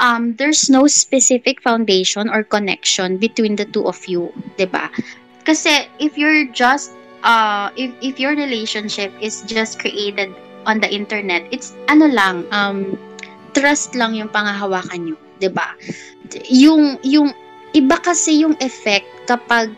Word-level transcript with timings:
um, 0.00 0.34
there's 0.34 0.68
no 0.68 0.88
specific 0.88 1.62
foundation 1.62 2.28
or 2.28 2.42
connection 2.42 3.20
between 3.20 3.54
the 3.54 3.68
two 3.68 3.86
of 3.86 4.00
you, 4.08 4.32
'di 4.56 4.66
ba? 4.66 4.88
Kasi 5.44 5.86
if 6.00 6.16
you're 6.16 6.48
just 6.50 6.96
uh 7.22 7.68
if 7.76 7.92
if 8.00 8.16
your 8.16 8.32
relationship 8.34 9.12
is 9.20 9.44
just 9.44 9.78
created 9.78 10.32
on 10.64 10.80
the 10.80 10.88
internet, 10.88 11.44
it's 11.52 11.76
ano 11.86 12.08
lang 12.08 12.48
um 12.50 12.96
trust 13.52 13.94
lang 13.94 14.16
yung 14.16 14.32
pangahawakan 14.32 15.12
nyo, 15.12 15.16
'di 15.38 15.52
ba? 15.52 15.76
Yung 16.48 16.96
yung 17.04 17.30
iba 17.76 18.00
kasi 18.00 18.42
yung 18.42 18.56
effect 18.64 19.06
kapag 19.28 19.70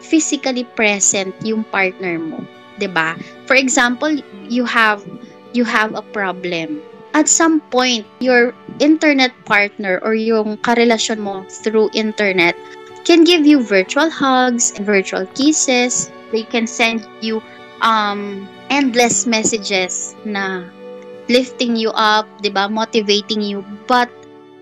physically 0.00 0.64
present 0.74 1.36
yung 1.44 1.62
partner 1.68 2.16
mo, 2.16 2.40
'di 2.80 2.88
ba? 2.88 3.14
For 3.44 3.54
example, 3.54 4.10
you 4.48 4.64
have 4.64 5.04
you 5.52 5.64
have 5.68 5.92
a 5.96 6.04
problem 6.12 6.80
at 7.18 7.26
some 7.26 7.58
point, 7.74 8.06
your 8.22 8.54
internet 8.78 9.34
partner 9.42 9.98
or 10.06 10.14
yung 10.14 10.54
karelasyon 10.62 11.18
mo 11.18 11.42
through 11.50 11.90
internet 11.90 12.54
can 13.02 13.26
give 13.26 13.42
you 13.42 13.58
virtual 13.58 14.06
hugs 14.06 14.70
and 14.78 14.86
virtual 14.86 15.26
kisses. 15.34 16.14
They 16.30 16.46
can 16.46 16.70
send 16.70 17.02
you 17.18 17.42
um, 17.82 18.46
endless 18.70 19.26
messages 19.26 20.14
na 20.22 20.70
lifting 21.26 21.74
you 21.74 21.90
up, 21.98 22.30
'di 22.38 22.54
ba, 22.54 22.70
motivating 22.70 23.42
you. 23.42 23.66
But 23.90 24.06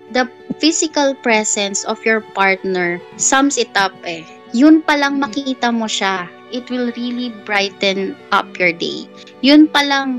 the 0.09 0.25
physical 0.57 1.13
presence 1.21 1.85
of 1.85 2.01
your 2.01 2.25
partner 2.33 2.97
sums 3.21 3.61
it 3.61 3.69
up 3.77 3.93
eh. 4.01 4.25
Yun 4.57 4.81
pa 4.81 4.97
lang 4.97 5.21
makita 5.21 5.69
mo 5.69 5.85
siya, 5.85 6.25
it 6.49 6.65
will 6.73 6.89
really 6.97 7.29
brighten 7.45 8.17
up 8.33 8.49
your 8.57 8.73
day. 8.73 9.05
Yun 9.45 9.69
pa 9.69 9.85
lang 9.85 10.17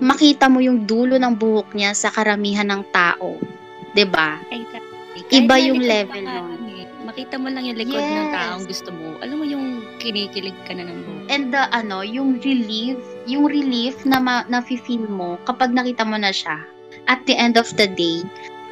makita 0.00 0.48
mo 0.48 0.58
yung 0.58 0.84
dulo 0.84 1.16
ng 1.16 1.34
buhok 1.36 1.72
niya 1.72 1.92
sa 1.92 2.08
karamihan 2.08 2.66
ng 2.66 2.82
tao. 2.88 3.36
'Di 3.92 4.04
ba? 4.04 4.40
Iba 5.30 5.56
yung 5.60 5.78
level 5.78 6.24
nun. 6.24 6.58
eh, 6.72 6.86
Makita 7.00 7.36
mo 7.36 7.50
lang 7.50 7.66
yung 7.66 7.74
likod 7.74 7.98
ng 7.98 8.26
Yes. 8.28 8.34
taong 8.34 8.64
gusto 8.64 8.90
mo. 8.94 9.18
Alam 9.18 9.36
mo 9.42 9.44
yung 9.44 9.66
kinikilig 9.98 10.54
ka 10.64 10.72
na 10.72 10.86
ng 10.86 10.98
buhok. 11.02 11.26
And 11.28 11.50
the 11.50 11.66
ano, 11.70 12.00
yung 12.00 12.38
relief, 12.38 12.96
yung 13.26 13.46
relief 13.46 14.02
na 14.04 14.18
ma- 14.18 14.46
na-feel 14.46 15.04
mo 15.04 15.36
kapag 15.42 15.74
nakita 15.74 16.06
mo 16.06 16.16
na 16.16 16.30
siya. 16.30 16.62
At 17.06 17.26
the 17.26 17.34
end 17.34 17.58
of 17.58 17.66
the 17.74 17.90
day, 17.90 18.22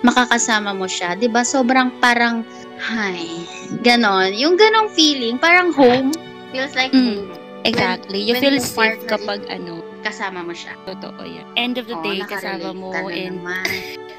makakasama 0.01 0.71
mo 0.73 0.87
siya, 0.87 1.19
'di 1.19 1.27
ba? 1.27 1.43
Sobrang 1.43 1.91
parang 1.99 2.47
hi, 2.79 3.19
ganon. 3.83 4.31
Yung 4.33 4.55
ganong 4.55 4.91
feeling, 4.95 5.35
parang 5.37 5.75
home. 5.75 6.15
Feels 6.55 6.73
like 6.79 6.95
Mm. 6.95 7.27
home. 7.27 7.31
Exactly. 7.67 8.23
You 8.23 8.39
when 8.39 8.43
feel 8.43 8.59
safe 8.63 9.03
kapag 9.05 9.43
ano, 9.51 9.78
Kasama 10.03 10.47
mo 10.47 10.55
siya. 10.55 10.75
totoo 10.87 11.23
yan. 11.23 11.47
End 11.59 11.77
of 11.77 11.87
the 11.91 11.99
Oo, 11.99 12.05
day, 12.07 12.23
kasama 12.23 12.71
mo 12.75 12.95
ka 12.95 13.03
na 13.03 13.13
and 13.13 13.43
naman. 13.43 13.67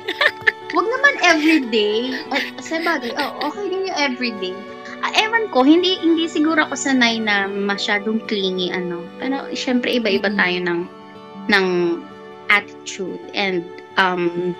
Wag 0.75 0.85
naman 0.85 1.15
everyday. 1.25 2.13
Sa 2.61 2.77
bagay, 2.85 3.09
oh, 3.17 3.49
okay 3.49 3.65
din 3.73 3.89
yung 3.89 3.97
everyday. 3.97 4.55
Ah, 5.01 5.09
ewan 5.15 5.47
ko, 5.49 5.63
hindi 5.65 5.97
hindi 6.03 6.27
siguro 6.29 6.67
ako 6.67 6.75
sanay 6.75 7.17
na 7.17 7.47
masyadong 7.49 8.21
clingy 8.29 8.69
ano. 8.69 9.01
Pero 9.17 9.49
syempre 9.55 9.97
iba-iba 9.97 10.29
tayo 10.35 10.59
ng 10.61 10.79
ng 11.49 11.67
attitude 12.53 13.21
and 13.33 13.65
um 13.97 14.53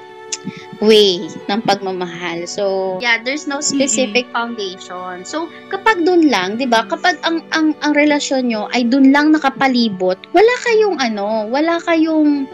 way 0.79 1.27
ng 1.51 1.61
pagmamahal. 1.67 2.47
So, 2.47 2.95
yeah, 3.03 3.19
there's 3.19 3.45
no 3.45 3.59
specific 3.59 4.31
foundation. 4.31 5.27
So, 5.27 5.51
kapag 5.67 6.07
dun 6.07 6.31
lang, 6.31 6.55
'di 6.55 6.71
ba? 6.71 6.87
Kapag 6.87 7.19
ang 7.27 7.43
ang 7.51 7.75
ang 7.83 7.93
relasyon 7.93 8.47
nyo 8.47 8.71
ay 8.71 8.87
dun 8.87 9.11
lang 9.11 9.35
nakapalibot, 9.35 10.17
wala 10.31 10.53
kayong 10.63 10.97
ano, 11.03 11.47
wala 11.51 11.83
kayong 11.83 12.47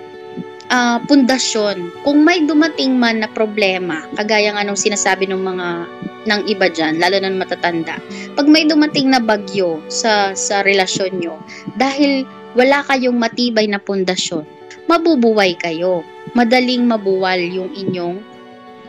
ah, 0.73 0.97
pundasyon. 1.05 1.93
Kung 2.01 2.25
may 2.25 2.41
dumating 2.41 2.97
man 2.97 3.21
na 3.21 3.29
problema, 3.29 4.01
kagaya 4.17 4.57
nga 4.57 4.65
nung 4.65 4.79
sinasabi 4.79 5.29
ng 5.29 5.41
mga 5.41 5.67
ng 6.25 6.41
iba 6.49 6.65
dyan, 6.73 6.97
lalo 6.97 7.21
na 7.21 7.29
ng 7.29 7.37
matatanda, 7.37 8.01
pag 8.33 8.49
may 8.49 8.65
dumating 8.65 9.13
na 9.13 9.21
bagyo 9.21 9.77
sa 9.93 10.33
sa 10.33 10.65
relasyon 10.65 11.21
nyo, 11.21 11.37
dahil 11.77 12.25
wala 12.57 12.81
kayong 12.89 13.13
matibay 13.13 13.69
na 13.69 13.77
pundasyon, 13.77 14.41
mabubuway 14.89 15.53
kayo. 15.61 16.01
Madaling 16.35 16.83
mabuwal 16.83 17.39
yung 17.39 17.71
inyong 17.71 18.19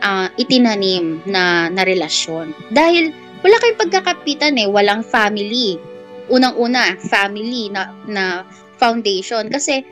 ah, 0.03 0.29
itinanim 0.35 1.23
na, 1.25 1.71
na 1.71 1.81
relasyon. 1.87 2.53
Dahil 2.69 3.15
wala 3.41 3.55
kayong 3.63 3.81
pagkakapitan 3.87 4.59
eh, 4.59 4.67
walang 4.69 5.01
family. 5.01 5.79
Unang-una, 6.27 6.99
family 7.07 7.71
na, 7.71 7.95
na 8.05 8.43
foundation. 8.75 9.47
Kasi 9.47 9.87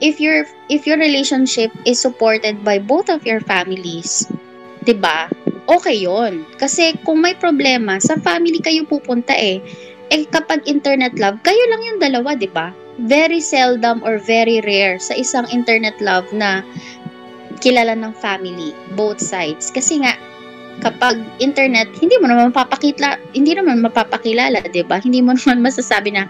if 0.00 0.18
your 0.18 0.48
if 0.72 0.88
your 0.88 0.98
relationship 0.98 1.70
is 1.86 2.00
supported 2.00 2.64
by 2.64 2.80
both 2.80 3.12
of 3.12 3.22
your 3.28 3.38
families, 3.44 4.26
'di 4.82 4.96
ba? 4.98 5.28
Okay 5.68 6.04
'yon. 6.04 6.44
Kasi 6.56 6.96
kung 7.06 7.22
may 7.22 7.36
problema, 7.36 8.00
sa 8.00 8.18
family 8.20 8.58
kayo 8.60 8.84
pupunta 8.84 9.32
eh. 9.36 9.60
Eh 10.12 10.24
kapag 10.28 10.66
internet 10.68 11.16
love, 11.16 11.40
kayo 11.40 11.60
lang 11.72 11.82
yung 11.84 11.98
dalawa, 12.00 12.36
'di 12.36 12.50
ba? 12.52 12.72
Very 12.98 13.42
seldom 13.42 14.02
or 14.06 14.22
very 14.22 14.62
rare 14.62 15.02
sa 15.02 15.18
isang 15.18 15.50
internet 15.50 15.98
love 15.98 16.30
na 16.30 16.62
kilala 17.58 17.98
ng 17.98 18.14
family, 18.14 18.70
both 18.94 19.18
sides. 19.18 19.72
Kasi 19.74 19.98
nga 20.02 20.14
kapag 20.82 21.18
internet, 21.38 21.90
hindi 21.98 22.18
mo 22.18 22.30
naman 22.30 22.50
mapapakita, 22.50 23.18
hindi 23.34 23.54
naman 23.54 23.82
mapapakilala, 23.82 24.62
'di 24.70 24.86
ba? 24.86 24.98
Hindi 25.02 25.22
mo 25.22 25.34
naman 25.38 25.62
masasabi 25.62 26.14
na 26.14 26.26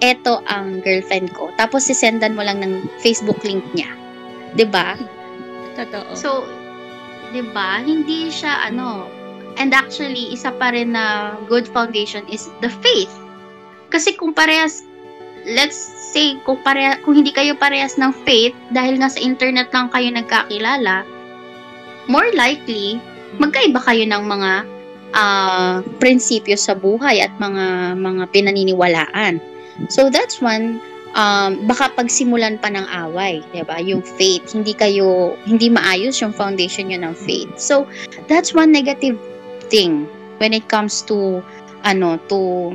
eto 0.00 0.40
ang 0.48 0.80
girlfriend 0.84 1.32
ko. 1.32 1.52
Tapos 1.56 1.84
sisendan 1.84 2.36
mo 2.36 2.44
lang 2.44 2.60
ng 2.60 2.88
Facebook 3.00 3.40
link 3.44 3.64
niya. 3.72 3.88
'Di 4.56 4.68
ba? 4.68 4.96
totoo. 5.78 6.10
So, 6.18 6.30
'di 7.30 7.54
ba? 7.54 7.78
Hindi 7.78 8.34
siya 8.34 8.66
ano. 8.66 9.06
And 9.58 9.74
actually, 9.74 10.30
isa 10.30 10.54
pa 10.54 10.70
rin 10.70 10.94
na 10.94 11.34
good 11.50 11.66
foundation 11.66 12.22
is 12.30 12.46
the 12.62 12.70
faith. 12.82 13.10
Kasi 13.90 14.14
kung 14.14 14.30
parehas 14.30 14.86
let's 15.46 15.76
say 16.10 16.40
kung 16.42 16.58
pareha, 16.64 16.98
kung 17.04 17.20
hindi 17.20 17.30
kayo 17.30 17.54
parehas 17.54 18.00
ng 18.00 18.10
faith 18.24 18.56
dahil 18.72 18.98
nga 18.98 19.12
sa 19.12 19.20
internet 19.20 19.68
lang 19.70 19.92
kayo 19.92 20.08
nagkakilala, 20.10 21.04
more 22.08 22.32
likely 22.32 22.96
magkaiba 23.36 23.78
kayo 23.84 24.08
ng 24.08 24.24
mga 24.24 24.52
ah, 25.12 25.84
prinsipyo 26.00 26.56
sa 26.56 26.72
buhay 26.72 27.20
at 27.20 27.32
mga 27.36 27.96
mga 28.00 28.22
pinaniniwalaan. 28.32 29.36
So 29.92 30.10
that's 30.10 30.42
one 30.42 30.80
um, 31.14 31.64
baka 31.70 31.94
pagsimulan 31.94 32.58
pa 32.58 32.72
ng 32.72 32.86
away, 33.06 33.40
'di 33.54 33.62
ba? 33.64 33.78
Yung 33.80 34.02
faith, 34.02 34.52
hindi 34.52 34.74
kayo 34.74 35.38
hindi 35.46 35.70
maayos 35.70 36.18
yung 36.20 36.34
foundation 36.34 36.90
niyo 36.90 37.04
ng 37.04 37.14
faith. 37.14 37.52
So 37.56 37.86
that's 38.26 38.52
one 38.52 38.74
negative 38.74 39.16
thing 39.70 40.08
when 40.42 40.52
it 40.52 40.66
comes 40.66 41.04
to 41.06 41.40
ano 41.86 42.18
to 42.28 42.72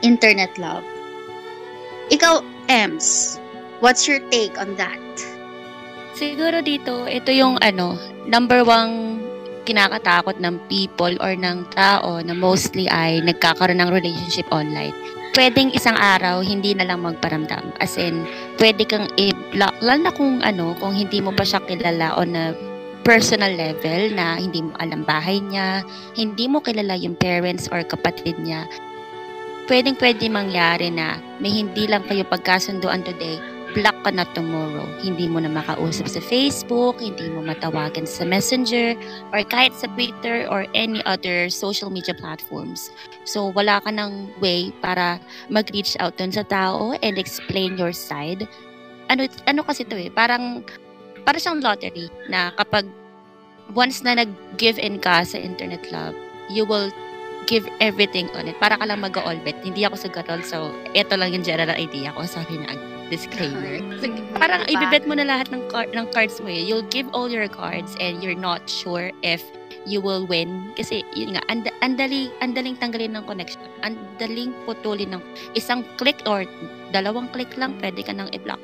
internet 0.00 0.54
love. 0.56 0.86
Ikaw, 2.08 2.40
Ems, 2.72 3.36
what's 3.84 4.08
your 4.08 4.16
take 4.32 4.56
on 4.56 4.72
that? 4.80 4.96
Siguro 6.16 6.64
dito, 6.64 7.04
ito 7.04 7.28
yung 7.28 7.60
ano, 7.60 8.00
number 8.24 8.64
one 8.64 9.20
kinakatakot 9.68 10.40
ng 10.40 10.56
people 10.72 11.12
or 11.20 11.36
ng 11.36 11.68
tao 11.76 12.16
na 12.24 12.32
mostly 12.32 12.88
ay 12.88 13.20
nagkakaroon 13.20 13.84
ng 13.84 13.92
relationship 13.92 14.48
online. 14.48 14.96
Pwedeng 15.36 15.68
isang 15.76 16.00
araw, 16.00 16.40
hindi 16.40 16.72
na 16.72 16.88
lang 16.88 17.04
magparamdam. 17.04 17.76
As 17.76 18.00
in, 18.00 18.24
pwede 18.56 18.88
kang 18.88 19.12
i-block. 19.20 19.76
Lalo 19.84 20.08
na 20.08 20.12
kung 20.16 20.40
ano, 20.40 20.72
kung 20.80 20.96
hindi 20.96 21.20
mo 21.20 21.36
pa 21.36 21.44
siya 21.44 21.60
kilala 21.68 22.16
on 22.16 22.32
a 22.32 22.56
personal 23.04 23.52
level 23.52 24.16
na 24.16 24.40
hindi 24.40 24.64
mo 24.64 24.72
alam 24.80 25.04
bahay 25.04 25.44
niya, 25.44 25.84
hindi 26.16 26.48
mo 26.48 26.64
kilala 26.64 26.96
yung 26.96 27.20
parents 27.20 27.68
or 27.68 27.84
kapatid 27.84 28.40
niya, 28.40 28.64
pwedeng 29.68 30.00
pwede 30.00 30.26
mangyari 30.32 30.88
na 30.88 31.20
may 31.38 31.52
hindi 31.52 31.84
lang 31.84 32.02
kayo 32.08 32.24
pagkasunduan 32.24 33.04
today, 33.04 33.36
block 33.76 33.94
ka 34.00 34.10
na 34.10 34.24
tomorrow. 34.32 34.88
Hindi 35.04 35.28
mo 35.28 35.44
na 35.44 35.52
makausap 35.52 36.08
sa 36.08 36.24
Facebook, 36.24 36.98
hindi 36.98 37.28
mo 37.28 37.44
matawagan 37.44 38.08
sa 38.08 38.24
Messenger, 38.24 38.96
or 39.30 39.44
kahit 39.44 39.76
sa 39.76 39.86
Twitter 39.92 40.48
or 40.48 40.64
any 40.72 41.04
other 41.04 41.52
social 41.52 41.92
media 41.92 42.16
platforms. 42.16 42.88
So, 43.28 43.52
wala 43.52 43.84
ka 43.84 43.92
ng 43.92 44.40
way 44.40 44.72
para 44.80 45.20
mag-reach 45.52 46.00
out 46.00 46.16
dun 46.16 46.32
sa 46.32 46.42
tao 46.48 46.96
and 47.04 47.20
explain 47.20 47.76
your 47.76 47.92
side. 47.92 48.48
Ano, 49.12 49.28
ano 49.44 49.60
kasi 49.62 49.84
to 49.84 50.00
eh, 50.00 50.08
parang, 50.08 50.64
para 51.28 51.36
siyang 51.36 51.60
lottery 51.60 52.08
na 52.32 52.56
kapag 52.56 52.88
once 53.76 54.00
na 54.00 54.16
nag-give 54.16 54.80
in 54.80 54.96
ka 54.96 55.28
sa 55.28 55.36
internet 55.36 55.84
love, 55.92 56.16
you 56.48 56.64
will 56.64 56.88
give 57.48 57.64
everything 57.80 58.28
on 58.36 58.46
it. 58.46 58.54
Para 58.60 58.76
ka 58.76 58.84
lang 58.84 59.00
mag-all 59.00 59.40
bet. 59.40 59.56
Hindi 59.64 59.88
ako 59.88 59.96
sa 59.96 60.08
garol, 60.12 60.44
so 60.44 60.70
ito 60.92 61.16
lang 61.16 61.32
yung 61.32 61.42
general 61.42 61.74
idea 61.74 62.12
ko. 62.12 62.28
Sorry 62.28 62.60
na, 62.60 62.76
disclaimer. 63.08 63.80
Sige, 64.04 64.20
Parang 64.42 64.68
diba? 64.68 64.84
ibibet 64.84 65.08
mo 65.08 65.16
na 65.16 65.24
lahat 65.24 65.48
ng, 65.50 65.64
card, 65.72 65.96
ng 65.96 66.06
cards 66.12 66.38
mo 66.44 66.52
eh. 66.52 66.60
You'll 66.60 66.86
give 66.92 67.08
all 67.16 67.32
your 67.32 67.48
cards 67.48 67.96
and 67.98 68.20
you're 68.20 68.38
not 68.38 68.68
sure 68.68 69.10
if 69.24 69.40
you 69.88 70.04
will 70.04 70.28
win. 70.28 70.70
Kasi, 70.76 71.00
yun 71.16 71.34
nga, 71.34 71.42
and, 71.48 71.66
andali, 71.80 72.28
andaling 72.44 72.76
tanggalin 72.76 73.16
ng 73.16 73.24
connection. 73.24 73.64
Andaling 73.80 74.52
putulin 74.68 75.16
ng 75.16 75.22
isang 75.56 75.82
click 75.96 76.20
or 76.28 76.44
dalawang 76.92 77.32
click 77.32 77.48
lang, 77.56 77.80
pwede 77.80 78.04
ka 78.04 78.12
nang 78.12 78.28
i-block. 78.36 78.60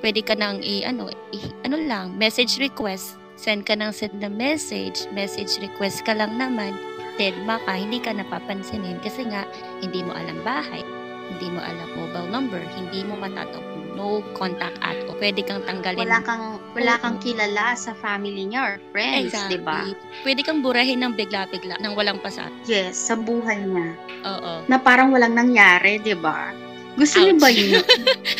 Pwede 0.00 0.22
ka 0.22 0.38
nang 0.38 0.62
i, 0.62 0.86
ano, 0.86 1.10
i, 1.34 1.38
ano 1.66 1.76
lang, 1.76 2.14
message 2.16 2.56
request, 2.62 3.20
send 3.36 3.68
ka 3.68 3.76
ng 3.76 3.92
send 3.92 4.16
na 4.16 4.32
message, 4.32 5.04
message 5.12 5.60
request 5.60 6.08
ka 6.08 6.16
lang 6.16 6.40
naman, 6.40 6.72
dead 7.20 7.36
ma 7.44 7.60
ka, 7.62 7.76
hindi 7.76 8.00
ka 8.00 8.16
napapansinin 8.16 8.96
kasi 9.04 9.28
nga, 9.28 9.44
hindi 9.78 10.00
mo 10.00 10.16
alam 10.16 10.40
bahay, 10.40 10.80
hindi 11.28 11.52
mo 11.52 11.60
alam 11.60 11.88
mobile 11.92 12.26
number, 12.26 12.64
hindi 12.72 13.04
mo 13.04 13.20
matatawag 13.20 13.68
no 13.92 14.24
contact 14.32 14.80
at 14.80 14.96
all. 15.04 15.18
Pwede 15.20 15.44
kang 15.44 15.60
tanggalin. 15.68 16.00
Wala 16.00 16.24
kang, 16.24 16.56
wala 16.72 16.94
kang 16.96 17.20
kilala 17.20 17.76
sa 17.76 17.92
family 17.92 18.48
niya 18.48 18.60
or 18.64 18.74
friends, 18.90 19.34
Exactly. 19.36 19.52
di 19.52 19.58
ba? 19.60 19.84
Pwede 20.24 20.40
kang 20.40 20.64
burahin 20.64 21.04
ng 21.04 21.12
bigla-bigla 21.12 21.76
nang 21.78 21.92
walang 21.92 22.16
pasat. 22.16 22.48
Yes, 22.64 22.96
sa 22.96 23.12
buhay 23.12 23.60
niya. 23.60 23.92
Oo. 24.24 24.64
Na 24.66 24.80
parang 24.80 25.12
walang 25.12 25.36
nangyari, 25.36 26.00
di 26.00 26.16
ba? 26.16 26.48
Gusto 26.96 27.22
niyo 27.22 27.34
Ouch. 27.36 27.42
ba 27.42 27.50
yun? 27.52 27.82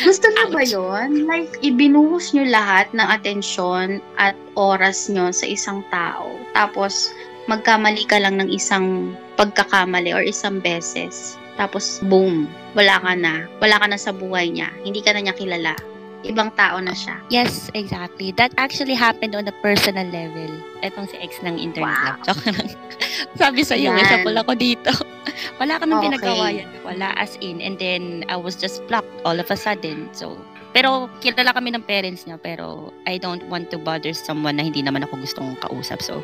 Gusto 0.01 0.25
niyo 0.27 0.45
ba 0.49 0.63
yun? 0.75 1.07
Like, 1.23 1.51
ibinuhos 1.61 2.33
niyo 2.33 2.49
lahat 2.49 2.89
ng 2.91 3.07
atensyon 3.07 4.01
at 4.17 4.33
oras 4.55 5.07
niyo 5.07 5.29
sa 5.29 5.45
isang 5.45 5.85
tao. 5.87 6.35
Tapos, 6.51 7.13
magkamali 7.45 8.03
ka 8.05 8.17
lang 8.21 8.37
ng 8.37 8.49
isang 8.49 9.13
pagkakamali 9.35 10.13
or 10.13 10.21
isang 10.21 10.59
beses. 10.59 11.37
Tapos, 11.55 11.99
boom, 12.05 12.45
wala 12.73 12.97
ka 13.01 13.13
na. 13.13 13.45
Wala 13.59 13.77
ka 13.77 13.85
na 13.87 13.97
sa 13.97 14.11
buhay 14.11 14.49
niya. 14.49 14.69
Hindi 14.81 15.01
ka 15.01 15.13
na 15.13 15.21
niya 15.21 15.35
kilala. 15.35 15.73
Ibang 16.21 16.53
tao 16.53 16.77
na 16.77 16.93
siya. 16.93 17.17
Yes, 17.33 17.73
exactly. 17.73 18.29
That 18.37 18.53
actually 18.55 18.93
happened 18.93 19.33
on 19.33 19.49
a 19.49 19.55
personal 19.65 20.05
level. 20.05 20.53
Etong 20.85 21.09
si 21.09 21.17
ex 21.17 21.41
ng 21.41 21.57
internet 21.57 21.97
Wow. 21.97 22.05
lang. 22.05 22.17
Joke 22.29 22.45
lang. 22.53 22.69
Sabi 23.41 23.65
sa 23.65 23.73
iyo, 23.73 23.89
isa 23.97 24.21
pala 24.21 24.45
ko 24.45 24.53
dito. 24.53 24.93
Wala 25.61 25.81
ka 25.81 25.89
nang 25.89 25.97
Okay. 25.97 26.13
pinagawa 26.13 26.45
yan. 26.53 26.69
Wala 26.85 27.09
as 27.17 27.33
in. 27.41 27.57
And 27.57 27.73
then, 27.81 28.21
I 28.29 28.37
was 28.37 28.53
just 28.53 28.85
blocked 28.85 29.09
all 29.25 29.33
of 29.41 29.49
a 29.49 29.57
sudden. 29.57 30.13
So, 30.13 30.37
pero 30.71 31.11
kilala 31.19 31.51
kami 31.51 31.75
ng 31.75 31.83
parents 31.83 32.23
niya. 32.23 32.39
Pero, 32.39 32.95
I 33.03 33.19
don't 33.19 33.43
want 33.51 33.67
to 33.75 33.77
bother 33.79 34.15
someone 34.15 34.55
na 34.55 34.63
hindi 34.63 34.79
naman 34.79 35.03
ako 35.03 35.19
gustong 35.19 35.59
kausap. 35.59 35.99
So, 35.99 36.23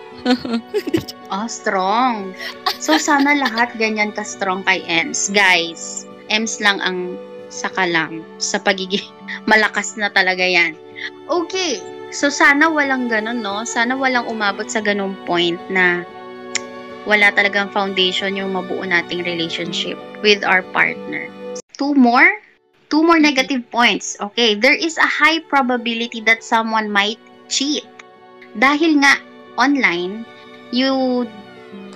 Oh, 1.28 1.48
strong. 1.52 2.32
So, 2.80 2.96
sana 2.96 3.36
lahat 3.36 3.76
ganyan 3.76 4.16
ka-strong 4.16 4.64
kay 4.64 4.84
Ems. 4.88 5.28
Guys, 5.36 6.08
Ems 6.32 6.64
lang 6.64 6.80
ang 6.80 7.20
saka 7.52 7.88
lang 7.88 8.24
sa 8.40 8.60
pagiging 8.60 9.04
malakas 9.52 10.00
na 10.00 10.08
talaga 10.08 10.44
yan. 10.44 10.76
Okay. 11.28 11.84
So, 12.16 12.32
sana 12.32 12.72
walang 12.72 13.12
ganun, 13.12 13.44
no? 13.44 13.68
Sana 13.68 14.00
walang 14.00 14.32
umabot 14.32 14.72
sa 14.72 14.80
ganung 14.80 15.20
point 15.28 15.60
na 15.68 16.08
wala 17.04 17.32
talagang 17.36 17.68
foundation 17.72 18.36
yung 18.36 18.56
mabuo 18.56 18.84
nating 18.84 19.24
relationship 19.28 20.00
with 20.24 20.44
our 20.44 20.64
partner. 20.72 21.28
Two 21.76 21.92
more? 21.96 22.28
Two 22.88 23.04
more 23.04 23.20
negative 23.20 23.68
points. 23.70 24.16
Okay. 24.20 24.56
There 24.56 24.76
is 24.76 24.98
a 24.98 25.08
high 25.08 25.44
probability 25.44 26.24
that 26.24 26.44
someone 26.44 26.88
might 26.88 27.20
cheat. 27.52 27.84
Dahil 28.58 29.04
nga, 29.04 29.20
online, 29.60 30.24
you 30.72 31.28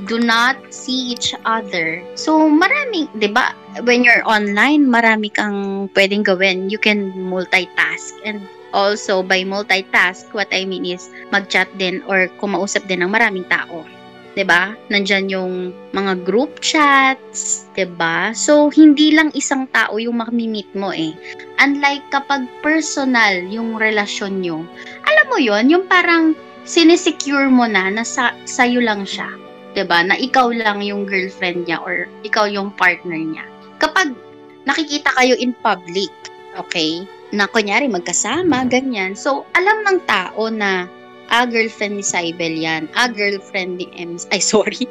do 0.06 0.20
not 0.20 0.58
see 0.74 1.14
each 1.14 1.34
other. 1.46 2.04
So, 2.18 2.50
marami, 2.50 3.08
'di 3.16 3.32
ba? 3.32 3.56
When 3.88 4.04
you're 4.04 4.26
online, 4.28 4.90
marami 4.90 5.32
kang 5.32 5.88
pwedeng 5.96 6.28
gawin. 6.28 6.68
You 6.68 6.82
can 6.82 7.14
multitask 7.16 8.20
and 8.28 8.44
also 8.76 9.24
by 9.24 9.44
multitask, 9.44 10.32
what 10.36 10.52
I 10.52 10.66
mean 10.66 10.88
is 10.88 11.12
mag-chat 11.32 11.72
din 11.80 12.04
or 12.08 12.28
kumausap 12.40 12.88
din 12.88 13.04
ng 13.04 13.12
maraming 13.12 13.48
tao. 13.48 13.84
'Di 14.32 14.48
ba? 14.48 14.72
Nandiyan 14.88 15.28
yung 15.28 15.54
mga 15.92 16.24
group 16.24 16.64
chats, 16.64 17.68
'di 17.76 17.88
ba? 18.00 18.32
So, 18.32 18.72
hindi 18.72 19.12
lang 19.12 19.36
isang 19.36 19.68
tao 19.76 20.00
yung 20.00 20.24
makimi-meet 20.24 20.72
mo 20.72 20.96
eh. 20.96 21.12
Unlike 21.60 22.08
kapag 22.16 22.48
personal 22.64 23.44
yung 23.52 23.76
relasyon 23.76 24.40
nyo, 24.40 24.64
alam 25.04 25.26
mo 25.28 25.38
yon 25.38 25.68
yung 25.68 25.86
parang 25.86 26.32
sinesecure 26.64 27.52
mo 27.52 27.68
na 27.68 27.92
na 27.92 28.08
sa, 28.08 28.32
sa'yo 28.48 28.80
lang 28.80 29.04
siya. 29.04 29.28
'di 29.72 29.84
ba 29.88 30.04
Na 30.04 30.16
ikaw 30.20 30.52
lang 30.52 30.84
yung 30.84 31.08
girlfriend 31.08 31.68
niya 31.68 31.80
or 31.84 32.08
ikaw 32.24 32.48
yung 32.48 32.72
partner 32.76 33.20
niya. 33.20 33.44
Kapag 33.80 34.16
nakikita 34.64 35.12
kayo 35.18 35.36
in 35.40 35.56
public, 35.60 36.12
okay? 36.56 37.04
Na 37.32 37.48
kunyari 37.48 37.88
magkasama, 37.88 38.68
ganyan. 38.68 39.16
So, 39.16 39.48
alam 39.56 39.88
ng 39.88 40.00
tao 40.06 40.52
na 40.52 40.86
ah, 41.32 41.48
girlfriend 41.48 41.98
ni 41.98 42.06
Cybel 42.06 42.54
yan. 42.60 42.92
Ah, 42.94 43.08
girlfriend 43.08 43.80
ni 43.80 43.88
Ems. 43.96 44.28
Ay, 44.30 44.44
sorry. 44.44 44.86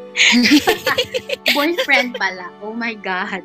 Boyfriend 1.57 2.17
pala. 2.17 2.49
Oh 2.65 2.73
my 2.73 2.97
God. 2.97 3.45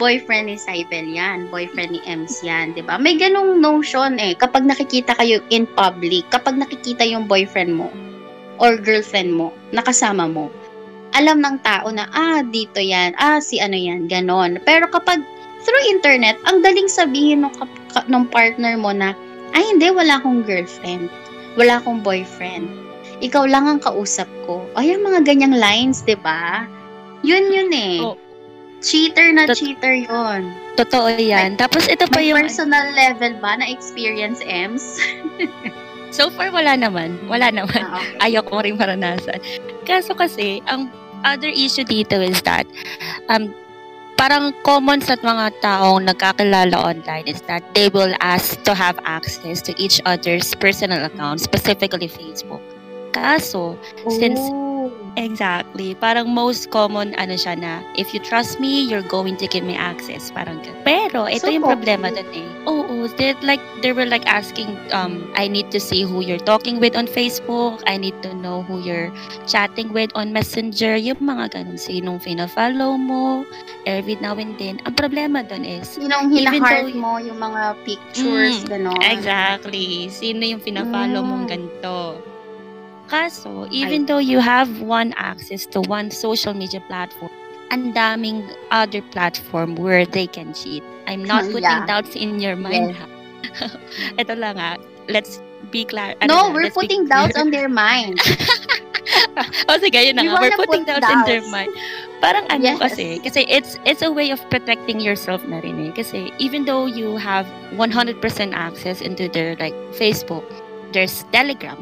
Boyfriend 0.00 0.48
ni 0.48 0.56
Cybel 0.56 1.12
yan. 1.12 1.52
Boyfriend 1.52 1.92
ni 1.92 2.00
Ems 2.08 2.40
yan. 2.40 2.72
'di 2.72 2.82
ba 2.88 2.96
May 2.96 3.20
ganong 3.20 3.60
notion 3.60 4.16
eh. 4.16 4.32
Kapag 4.32 4.64
nakikita 4.64 5.12
kayo 5.20 5.44
in 5.52 5.68
public, 5.76 6.24
kapag 6.32 6.56
nakikita 6.56 7.04
yung 7.04 7.28
boyfriend 7.28 7.76
mo 7.76 7.92
or 8.56 8.80
girlfriend 8.80 9.36
mo, 9.36 9.52
nakasama 9.76 10.24
mo, 10.24 10.48
alam 11.12 11.44
ng 11.44 11.60
tao 11.60 11.92
na, 11.92 12.08
ah, 12.16 12.40
dito 12.40 12.80
yan, 12.80 13.12
ah, 13.20 13.36
si 13.36 13.60
ano 13.60 13.76
yan, 13.76 14.08
ganon. 14.08 14.56
Pero 14.64 14.88
kapag 14.88 15.20
through 15.62 15.84
internet, 15.92 16.40
ang 16.48 16.64
daling 16.64 16.88
sabihin 16.88 17.44
ng, 17.44 17.54
ng 18.08 18.24
partner 18.32 18.74
mo 18.80 18.90
na, 18.96 19.12
ay 19.52 19.62
hindi, 19.76 19.92
wala 19.92 20.16
akong 20.16 20.40
girlfriend, 20.48 21.12
wala 21.56 21.80
akong 21.80 22.00
boyfriend, 22.00 22.68
ikaw 23.22 23.46
lang 23.46 23.68
ang 23.70 23.78
kausap 23.78 24.26
ko. 24.48 24.64
Ay, 24.74 24.94
ang 24.94 25.06
mga 25.06 25.22
ganyang 25.26 25.54
lines, 25.56 26.02
'di 26.02 26.18
ba 26.20 26.66
Yun 27.22 27.54
yun 27.54 27.70
eh. 27.70 28.02
Oh. 28.02 28.18
Cheater 28.82 29.30
na 29.30 29.46
Tot- 29.46 29.62
cheater 29.62 29.94
yon. 29.94 30.50
totoo 30.74 31.14
yan. 31.14 31.54
Tapos, 31.54 31.86
ito 31.86 32.02
pa 32.10 32.18
May 32.18 32.34
yung... 32.34 32.42
personal 32.42 32.90
level 32.98 33.38
ba 33.38 33.54
na 33.62 33.66
experience, 33.70 34.42
Ems? 34.42 34.98
So 36.12 36.28
far, 36.28 36.52
wala 36.52 36.76
naman. 36.76 37.16
Wala 37.24 37.48
naman. 37.48 37.88
Ah, 37.88 37.96
okay. 37.96 38.36
ayaw 38.36 38.44
ko 38.44 38.60
rin 38.60 38.76
maranasan. 38.76 39.40
Kaso 39.88 40.12
kasi, 40.12 40.60
ang 40.68 40.92
other 41.24 41.48
issue 41.48 41.88
dito 41.88 42.20
is 42.20 42.36
that, 42.44 42.68
um, 43.32 43.48
parang 44.22 44.54
common 44.62 45.02
sa 45.02 45.18
mga 45.18 45.50
taong 45.58 46.06
nagkakilala 46.06 46.78
online 46.78 47.26
is 47.26 47.42
that 47.50 47.58
they 47.74 47.90
will 47.90 48.14
ask 48.22 48.54
to 48.62 48.70
have 48.70 48.94
access 49.02 49.58
to 49.58 49.74
each 49.82 49.98
other's 50.06 50.54
personal 50.62 51.02
accounts, 51.02 51.42
specifically 51.42 52.06
Facebook. 52.06 52.62
Kaso, 53.10 53.74
since 54.06 54.38
Oh. 54.38 54.71
Exactly. 55.16 55.92
Parang 55.94 56.32
most 56.32 56.72
common 56.72 57.12
ano 57.20 57.36
siya 57.36 57.52
na, 57.58 57.84
if 57.94 58.14
you 58.14 58.20
trust 58.20 58.56
me, 58.56 58.80
you're 58.80 59.04
going 59.04 59.36
to 59.36 59.46
give 59.46 59.64
me 59.64 59.76
access. 59.76 60.32
Parang 60.32 60.64
ganun. 60.64 60.80
Pero, 60.82 61.28
ito 61.28 61.44
So, 61.46 61.52
yung 61.52 61.68
problema 61.68 62.08
okay. 62.08 62.24
dun 62.24 62.30
eh. 62.32 62.48
Oo, 62.64 63.04
they 63.20 63.36
like, 63.44 63.60
they 63.84 63.92
were 63.92 64.06
like 64.08 64.24
asking, 64.24 64.72
um, 64.94 65.28
I 65.36 65.52
need 65.52 65.68
to 65.74 65.80
see 65.82 66.00
who 66.06 66.24
you're 66.24 66.40
talking 66.40 66.80
with 66.80 66.96
on 66.96 67.04
Facebook. 67.04 67.82
I 67.84 68.00
need 68.00 68.16
to 68.24 68.32
know 68.32 68.62
who 68.64 68.80
you're 68.80 69.12
chatting 69.44 69.92
with 69.92 70.08
on 70.16 70.32
Messenger. 70.32 70.96
Yung 70.96 71.20
mga 71.20 71.60
ganun. 71.60 71.76
Sinong 71.76 72.22
fina-follow 72.22 72.96
mo. 72.96 73.44
Every 73.84 74.16
now 74.16 74.38
and 74.38 74.56
then. 74.56 74.80
Ang 74.88 74.96
problema 74.96 75.44
dun 75.44 75.68
is, 75.68 75.98
Sinong 75.98 76.32
hina-heart 76.32 76.88
though- 76.88 76.96
mo, 76.96 77.20
yung 77.20 77.36
mga 77.36 77.76
pictures, 77.84 78.64
Mm, 78.64 78.68
ganon. 78.70 79.00
Exactly. 79.04 80.08
Sino 80.08 80.40
yung 80.46 80.62
pina-follow 80.62 81.20
mong 81.20 81.44
Mm. 81.44 81.52
ganito? 81.52 81.96
Kaso, 83.12 83.68
even 83.68 84.08
though 84.08 84.18
you 84.24 84.40
have 84.40 84.80
one 84.80 85.12
access 85.20 85.68
to 85.76 85.84
one 85.84 86.08
social 86.08 86.56
media 86.56 86.80
platform, 86.88 87.28
ang 87.68 87.92
daming 87.92 88.48
other 88.72 89.04
platform 89.12 89.76
where 89.76 90.08
they 90.08 90.24
can 90.24 90.56
cheat. 90.56 90.80
I'm 91.04 91.20
not 91.20 91.44
putting 91.52 91.68
yeah. 91.68 91.84
doubts 91.84 92.16
in 92.16 92.40
your 92.40 92.56
mind. 92.56 92.96
ha. 92.96 93.04
Ito 94.20 94.32
lang 94.32 94.56
ha. 94.56 94.80
Let's 95.12 95.44
be 95.68 95.84
clear. 95.84 96.16
ano 96.24 96.28
No, 96.32 96.40
na, 96.48 96.54
we're 96.56 96.72
putting 96.72 97.04
doubts 97.04 97.36
on 97.36 97.52
their 97.52 97.68
mind. 97.68 98.16
oh, 99.68 99.76
sige, 99.76 100.00
yun 100.00 100.16
na 100.16 100.32
nga. 100.32 100.40
We're 100.40 100.56
putting 100.56 100.88
put 100.88 100.96
doubts 101.00 101.12
in 101.12 101.20
their 101.28 101.44
mind. 101.52 101.68
Parang 102.24 102.48
ano 102.48 102.64
Yes. 102.64 102.80
kasi, 102.80 103.20
kasi 103.20 103.44
it's 103.44 103.76
it's 103.84 104.00
a 104.00 104.08
way 104.08 104.32
of 104.32 104.40
protecting 104.48 105.04
yourself 105.04 105.44
na 105.44 105.60
rin 105.60 105.76
eh. 105.84 105.92
Kasi 105.92 106.32
even 106.40 106.64
though 106.64 106.88
you 106.88 107.20
have 107.20 107.44
100% 107.76 108.24
access 108.56 109.04
into 109.04 109.28
their 109.28 109.52
like 109.60 109.76
Facebook, 109.92 110.46
there's 110.96 111.26
Telegram, 111.34 111.76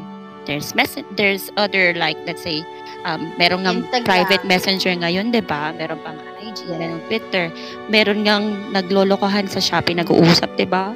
there's 0.51 0.75
message, 0.75 1.07
there's 1.15 1.47
other 1.55 1.95
like 1.95 2.19
let's 2.27 2.43
say 2.43 2.59
um 3.07 3.31
meron 3.39 3.63
ng 3.63 3.87
private 4.03 4.43
messenger 4.43 4.91
ngayon, 4.91 5.31
'di 5.31 5.47
ba? 5.47 5.71
Meron 5.79 5.95
pang 6.03 6.19
IG, 6.43 6.67
meron 6.75 6.99
Twitter, 7.07 7.47
meron 7.87 8.27
ngang 8.27 8.75
naglolokohan 8.75 9.47
sa 9.47 9.63
Shopee 9.63 9.95
nag-uusap, 9.95 10.51
'di 10.59 10.67
ba? 10.67 10.91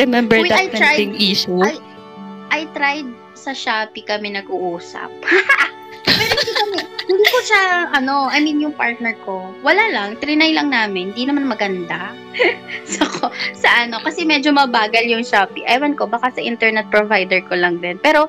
Remember 0.00 0.40
Uy, 0.40 0.48
that 0.48 0.64
I 0.64 0.66
tried- 0.72 0.96
trending 0.96 1.20
issue? 1.20 1.60
I- 1.60 1.84
I 2.48 2.60
tried 2.72 3.12
sa 3.36 3.52
Shopee 3.52 4.08
kami 4.08 4.32
nag-uusap. 4.32 5.12
Pero 6.08 6.32
hindi 6.32 6.52
kami, 6.56 6.76
hindi 7.06 7.26
ko 7.28 7.38
siya, 7.44 7.62
ano, 7.92 8.26
I 8.32 8.40
mean 8.40 8.58
yung 8.58 8.74
partner 8.74 9.14
ko, 9.22 9.52
wala 9.60 9.92
lang, 9.92 10.16
trinay 10.18 10.56
lang 10.56 10.72
namin, 10.72 11.12
hindi 11.12 11.28
naman 11.28 11.46
maganda. 11.46 12.10
so, 12.88 13.04
ko- 13.06 13.32
sa 13.54 13.84
ano, 13.86 14.00
kasi 14.02 14.24
medyo 14.24 14.50
mabagal 14.50 15.04
yung 15.06 15.22
Shopee. 15.22 15.64
Ewan 15.68 15.94
ko, 15.94 16.08
baka 16.08 16.32
sa 16.34 16.42
internet 16.42 16.88
provider 16.88 17.38
ko 17.46 17.54
lang 17.54 17.78
din. 17.78 18.00
Pero, 18.00 18.26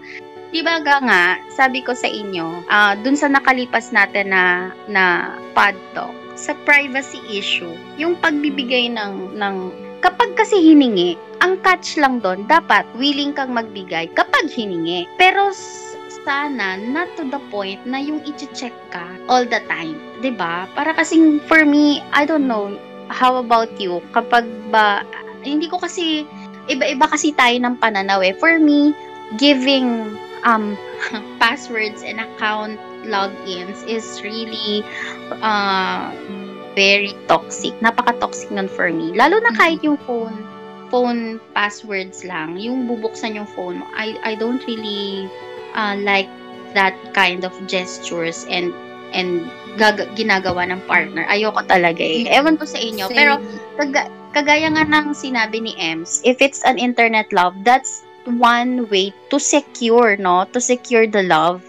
di 0.51 0.60
ba 0.63 0.84
ga 0.84 1.00
nga, 1.03 1.24
sabi 1.51 1.79
ko 1.81 1.96
sa 1.96 2.08
inyo, 2.08 2.67
ah 2.67 2.93
dun 3.00 3.15
sa 3.15 3.31
nakalipas 3.31 3.89
natin 3.96 4.36
na, 4.36 4.72
na 4.91 5.36
pod 5.55 5.75
talk, 5.96 6.13
sa 6.36 6.55
privacy 6.67 7.20
issue, 7.31 7.75
yung 7.96 8.20
pagbibigay 8.20 8.91
ng, 8.91 9.36
ng 9.36 9.55
kapag 10.03 10.36
kasi 10.36 10.60
hiningi, 10.60 11.15
ang 11.41 11.58
catch 11.65 11.98
lang 11.98 12.22
doon, 12.22 12.46
dapat 12.46 12.86
willing 12.96 13.34
kang 13.34 13.55
magbigay 13.55 14.12
kapag 14.13 14.51
hiningi. 14.51 15.10
Pero 15.17 15.50
sana 16.22 16.77
not 16.77 17.10
to 17.17 17.25
the 17.34 17.41
point 17.50 17.81
na 17.86 17.98
yung 17.98 18.22
i-check 18.29 18.74
ka 18.93 19.05
all 19.25 19.41
the 19.41 19.58
time. 19.65 19.98
'di 20.22 20.38
ba 20.38 20.70
Para 20.77 20.93
kasing 20.93 21.41
for 21.50 21.65
me, 21.65 22.01
I 22.13 22.29
don't 22.29 22.46
know, 22.46 22.77
how 23.10 23.41
about 23.41 23.74
you? 23.81 24.00
Kapag 24.13 24.46
ba, 24.70 25.03
hindi 25.41 25.65
ko 25.65 25.81
kasi, 25.81 26.24
iba-iba 26.70 27.10
kasi 27.10 27.34
tayo 27.34 27.58
ng 27.58 27.81
pananaw 27.81 28.22
eh. 28.22 28.38
For 28.38 28.62
me, 28.62 28.93
giving 29.36 30.13
um, 30.43 30.77
passwords 31.39 32.03
and 32.03 32.19
account 32.19 32.79
logins 33.05 33.81
is 33.88 34.21
really 34.21 34.86
uh, 35.41 36.13
very 36.75 37.13
toxic. 37.27 37.74
Napaka-toxic 37.81 38.51
nun 38.51 38.67
for 38.67 38.91
me. 38.91 39.12
Lalo 39.15 39.39
na 39.39 39.51
kahit 39.55 39.83
yung 39.83 39.98
phone 40.05 40.36
phone 40.91 41.39
passwords 41.55 42.27
lang, 42.27 42.60
yung 42.60 42.83
bubuksan 42.86 43.39
yung 43.39 43.48
phone 43.48 43.79
mo, 43.79 43.88
I, 43.95 44.19
I 44.27 44.36
don't 44.36 44.60
really 44.67 45.31
uh, 45.74 45.95
like 45.95 46.27
that 46.75 46.95
kind 47.15 47.48
of 47.48 47.55
gestures 47.67 48.43
and 48.51 48.75
and 49.15 49.48
gag- 49.79 50.12
ginagawa 50.19 50.67
ng 50.67 50.83
partner. 50.88 51.24
Ayoko 51.31 51.63
talaga 51.67 52.03
eh. 52.03 52.27
Ewan 52.27 52.60
ko 52.60 52.67
sa 52.67 52.79
inyo. 52.79 53.07
Same. 53.07 53.15
Pero 53.15 53.33
kag- 53.79 54.12
kagaya 54.36 54.67
nga 54.71 54.83
ng 54.83 55.15
sinabi 55.15 55.63
ni 55.63 55.75
Ems, 55.79 56.24
if 56.24 56.39
it's 56.43 56.63
an 56.63 56.79
internet 56.79 57.31
love, 57.31 57.55
that's 57.63 58.03
one 58.25 58.89
way 58.89 59.13
to 59.29 59.39
secure, 59.39 60.17
no? 60.17 60.45
To 60.53 60.59
secure 60.61 61.07
the 61.07 61.23
love. 61.23 61.63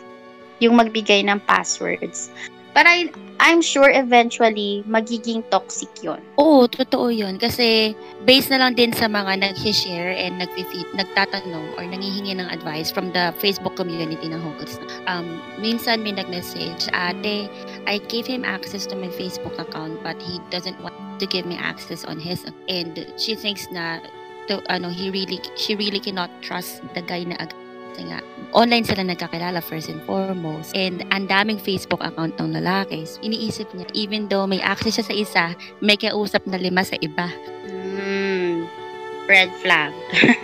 Yung 0.61 0.79
magbigay 0.79 1.27
ng 1.27 1.41
passwords. 1.45 2.31
But 2.73 2.87
I, 2.89 3.13
I'm 3.43 3.61
sure 3.61 3.91
eventually 3.91 4.81
magiging 4.89 5.45
toxic 5.51 5.91
yon. 6.01 6.25
Oo, 6.41 6.65
totoo 6.71 7.13
yon 7.13 7.37
Kasi 7.37 7.93
based 8.25 8.49
na 8.49 8.63
lang 8.63 8.79
din 8.79 8.97
sa 8.97 9.11
mga 9.11 9.45
nag-share 9.45 10.17
and 10.17 10.41
nag-feed, 10.41 10.89
nagtatanong 10.97 11.77
or 11.77 11.85
nangihingi 11.85 12.33
ng 12.33 12.49
advice 12.49 12.89
from 12.89 13.13
the 13.13 13.35
Facebook 13.37 13.77
community 13.77 14.25
ng 14.25 14.41
Hogels. 14.41 14.81
Um, 15.05 15.43
minsan 15.61 16.01
may 16.01 16.17
nag-message, 16.17 16.89
ate, 16.97 17.53
I 17.85 18.01
gave 18.09 18.25
him 18.25 18.47
access 18.47 18.89
to 18.89 18.97
my 18.97 19.13
Facebook 19.13 19.59
account 19.61 20.01
but 20.01 20.17
he 20.23 20.41
doesn't 20.49 20.81
want 20.81 20.97
to 21.21 21.27
give 21.29 21.45
me 21.45 21.61
access 21.61 22.09
on 22.09 22.17
his 22.17 22.49
and 22.73 22.95
she 23.21 23.37
thinks 23.37 23.69
na 23.69 24.01
to, 24.49 24.63
ano, 24.71 24.89
he 24.89 25.11
really, 25.11 25.41
she 25.57 25.75
really 25.75 26.01
cannot 26.01 26.31
trust 26.43 26.83
the 26.95 27.03
guy 27.03 27.25
na 27.25 27.37
agad 27.39 27.63
kasi 27.93 28.09
nga, 28.09 28.25
online 28.57 28.89
sila 28.89 29.05
nagkakilala 29.05 29.61
first 29.61 29.93
and 29.93 30.01
foremost. 30.09 30.73
And 30.73 31.05
ang 31.13 31.29
daming 31.29 31.61
Facebook 31.61 32.01
account 32.01 32.41
ng 32.41 32.57
lalaki. 32.57 33.05
So, 33.05 33.21
iniisip 33.21 33.69
niya, 33.77 33.85
even 33.93 34.33
though 34.33 34.49
may 34.49 34.65
access 34.65 34.97
siya 34.97 35.07
sa 35.07 35.15
isa, 35.15 35.45
may 35.85 36.01
kausap 36.01 36.49
na 36.49 36.57
lima 36.57 36.89
sa 36.89 36.97
iba. 37.05 37.29
Mm, 37.69 38.65
red 39.29 39.53
flag. 39.61 39.93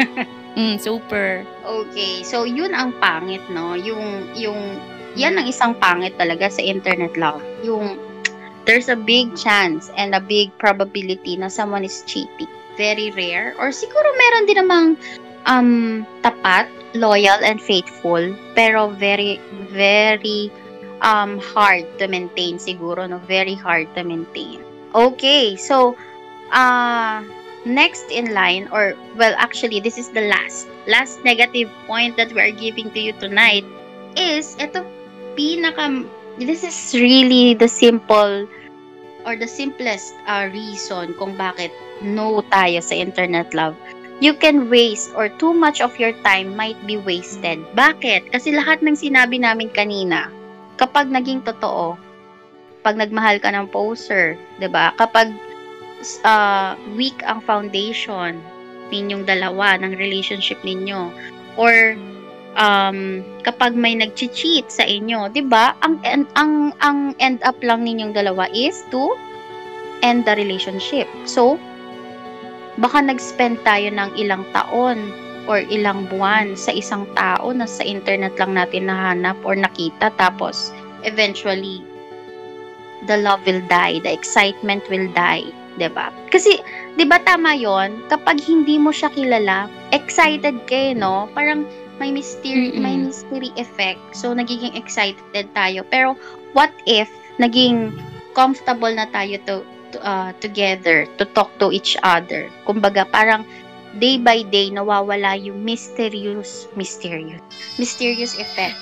mm, 0.61 0.77
super. 0.77 1.41
Okay, 1.65 2.21
so 2.21 2.45
yun 2.45 2.77
ang 2.77 2.93
pangit, 3.01 3.41
no? 3.49 3.73
Yung, 3.73 4.29
yung, 4.37 4.77
yan 5.17 5.41
ang 5.41 5.49
isang 5.49 5.73
pangit 5.73 6.21
talaga 6.21 6.53
sa 6.53 6.61
internet 6.61 7.17
love. 7.17 7.41
Yung, 7.65 7.97
there's 8.69 8.93
a 8.93 8.99
big 9.09 9.33
chance 9.41 9.89
and 9.97 10.13
a 10.13 10.21
big 10.21 10.53
probability 10.61 11.41
na 11.41 11.49
someone 11.49 11.81
is 11.81 12.05
cheating. 12.05 12.53
Very 12.79 13.11
rare. 13.11 13.59
Or 13.59 13.75
siguro 13.75 14.07
meron 14.15 14.47
din 14.47 14.57
namang 14.63 14.87
um, 15.51 16.07
tapat 16.23 16.71
loyal 16.95 17.43
and 17.43 17.61
faithful, 17.61 18.23
pero 18.55 18.95
very, 18.95 19.43
very 19.69 20.49
um, 21.03 21.43
hard 21.43 21.85
to 21.99 22.07
maintain 22.07 22.57
siguro, 22.57 23.05
no? 23.05 23.19
Very 23.27 23.59
hard 23.59 23.91
to 23.99 24.07
maintain. 24.07 24.63
Okay, 24.95 25.57
so, 25.57 25.99
uh, 26.55 27.21
next 27.67 28.09
in 28.09 28.33
line, 28.33 28.69
or, 28.73 28.97
well, 29.19 29.35
actually, 29.37 29.81
this 29.81 29.99
is 29.99 30.09
the 30.09 30.31
last, 30.33 30.67
last 30.87 31.21
negative 31.25 31.69
point 31.87 32.17
that 32.17 32.33
we 32.33 32.41
are 32.41 32.55
giving 32.55 32.91
to 32.93 33.01
you 33.01 33.13
tonight 33.21 33.67
is, 34.17 34.57
ito, 34.57 34.87
pinaka, 35.37 36.09
this 36.39 36.65
is 36.65 36.95
really 36.95 37.53
the 37.55 37.69
simple 37.69 38.47
or 39.27 39.37
the 39.37 39.47
simplest 39.47 40.15
uh, 40.25 40.49
reason 40.55 41.13
kung 41.19 41.37
bakit 41.37 41.75
no 42.03 42.43
tayo 42.51 42.79
sa 42.83 42.95
internet 42.95 43.51
love 43.53 43.75
you 44.19 44.35
can 44.35 44.67
waste 44.67 45.15
or 45.15 45.31
too 45.39 45.55
much 45.55 45.79
of 45.81 45.95
your 45.99 46.13
time 46.27 46.55
might 46.59 46.79
be 46.87 46.99
wasted. 46.99 47.63
Bakit? 47.79 48.35
Kasi 48.35 48.51
lahat 48.51 48.83
ng 48.83 48.99
sinabi 48.99 49.39
namin 49.39 49.71
kanina, 49.71 50.27
kapag 50.79 51.11
naging 51.11 51.43
totoo, 51.47 51.95
pag 52.83 52.99
nagmahal 52.99 53.39
ka 53.43 53.51
ng 53.51 53.71
poser, 53.71 54.39
'di 54.59 54.69
ba? 54.71 54.95
Kapag 54.99 55.31
uh, 56.23 56.75
weak 56.95 57.19
ang 57.27 57.43
foundation 57.43 58.39
ninyong 58.89 59.27
dalawa 59.29 59.77
ng 59.77 59.99
relationship 59.99 60.57
ninyo 60.65 61.13
or 61.61 61.99
um, 62.57 63.21
kapag 63.45 63.77
may 63.77 63.99
nag-cheat 63.99 64.67
sa 64.71 64.87
inyo, 64.87 65.31
'di 65.31 65.47
ba? 65.47 65.75
Ang, 65.83 66.03
ang 66.03 66.25
ang 66.39 66.53
ang 66.83 66.99
end 67.23 67.43
up 67.47 67.59
lang 67.63 67.87
ninyong 67.87 68.15
dalawa 68.15 68.51
is 68.51 68.83
to 68.91 69.15
end 70.07 70.23
the 70.27 70.35
relationship. 70.39 71.11
So, 71.27 71.59
baka 72.79 73.03
nag-spend 73.03 73.59
tayo 73.67 73.91
ng 73.91 74.11
ilang 74.15 74.47
taon 74.55 75.11
or 75.49 75.65
ilang 75.73 76.05
buwan 76.13 76.55
sa 76.55 76.71
isang 76.71 77.09
tao 77.17 77.51
na 77.51 77.65
sa 77.65 77.83
internet 77.83 78.37
lang 78.37 78.55
natin 78.55 78.87
nahanap 78.87 79.35
or 79.43 79.57
nakita 79.57 80.13
tapos 80.21 80.71
eventually 81.03 81.83
the 83.07 83.17
love 83.17 83.41
will 83.47 83.63
die, 83.71 84.03
the 84.03 84.11
excitement 84.11 84.83
will 84.91 85.07
die, 85.15 85.47
'di 85.79 85.89
ba? 85.95 86.11
Kasi 86.35 86.59
'di 86.99 87.07
ba 87.07 87.23
tama 87.23 87.55
'yon? 87.55 87.95
Kapag 88.11 88.43
hindi 88.43 88.77
mo 88.77 88.91
siya 88.91 89.09
kilala, 89.15 89.71
excited 89.95 90.59
ka, 90.67 90.93
no? 90.99 91.31
Parang 91.33 91.63
may 91.99 92.11
mystery, 92.15 92.75
Mm-mm. 92.75 92.83
may 92.83 92.95
mystery 92.99 93.51
effect. 93.59 93.99
So 94.15 94.35
nagiging 94.35 94.75
excited 94.75 95.47
tayo. 95.55 95.83
Pero 95.91 96.19
what 96.55 96.71
if 96.87 97.11
naging 97.39 97.95
comfortable 98.35 98.91
na 98.91 99.07
tayo 99.11 99.39
to 99.47 99.63
uh, 100.01 100.37
together 100.45 101.09
to 101.17 101.25
talk 101.33 101.49
to 101.59 101.73
each 101.73 101.97
other. 102.05 102.53
Kumbaga, 102.69 103.09
parang 103.09 103.49
day 103.97 104.21
by 104.21 104.45
day 104.45 104.69
nawawala 104.69 105.41
yung 105.41 105.65
mysterious, 105.65 106.69
mysterious, 106.77 107.41
mysterious 107.81 108.37
effect 108.37 108.77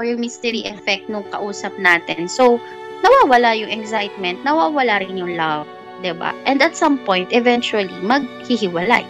or 0.00 0.08
yung 0.08 0.18
mystery 0.18 0.64
effect 0.66 1.06
nung 1.12 1.28
kausap 1.28 1.76
natin. 1.76 2.26
So, 2.26 2.56
nawawala 3.04 3.52
yung 3.54 3.68
excitement, 3.68 4.40
nawawala 4.42 5.04
rin 5.04 5.20
yung 5.20 5.36
love, 5.36 5.68
ba? 6.00 6.32
And 6.48 6.64
at 6.64 6.72
some 6.72 6.96
point, 7.04 7.28
eventually, 7.36 7.92
maghihiwalay. 8.00 9.04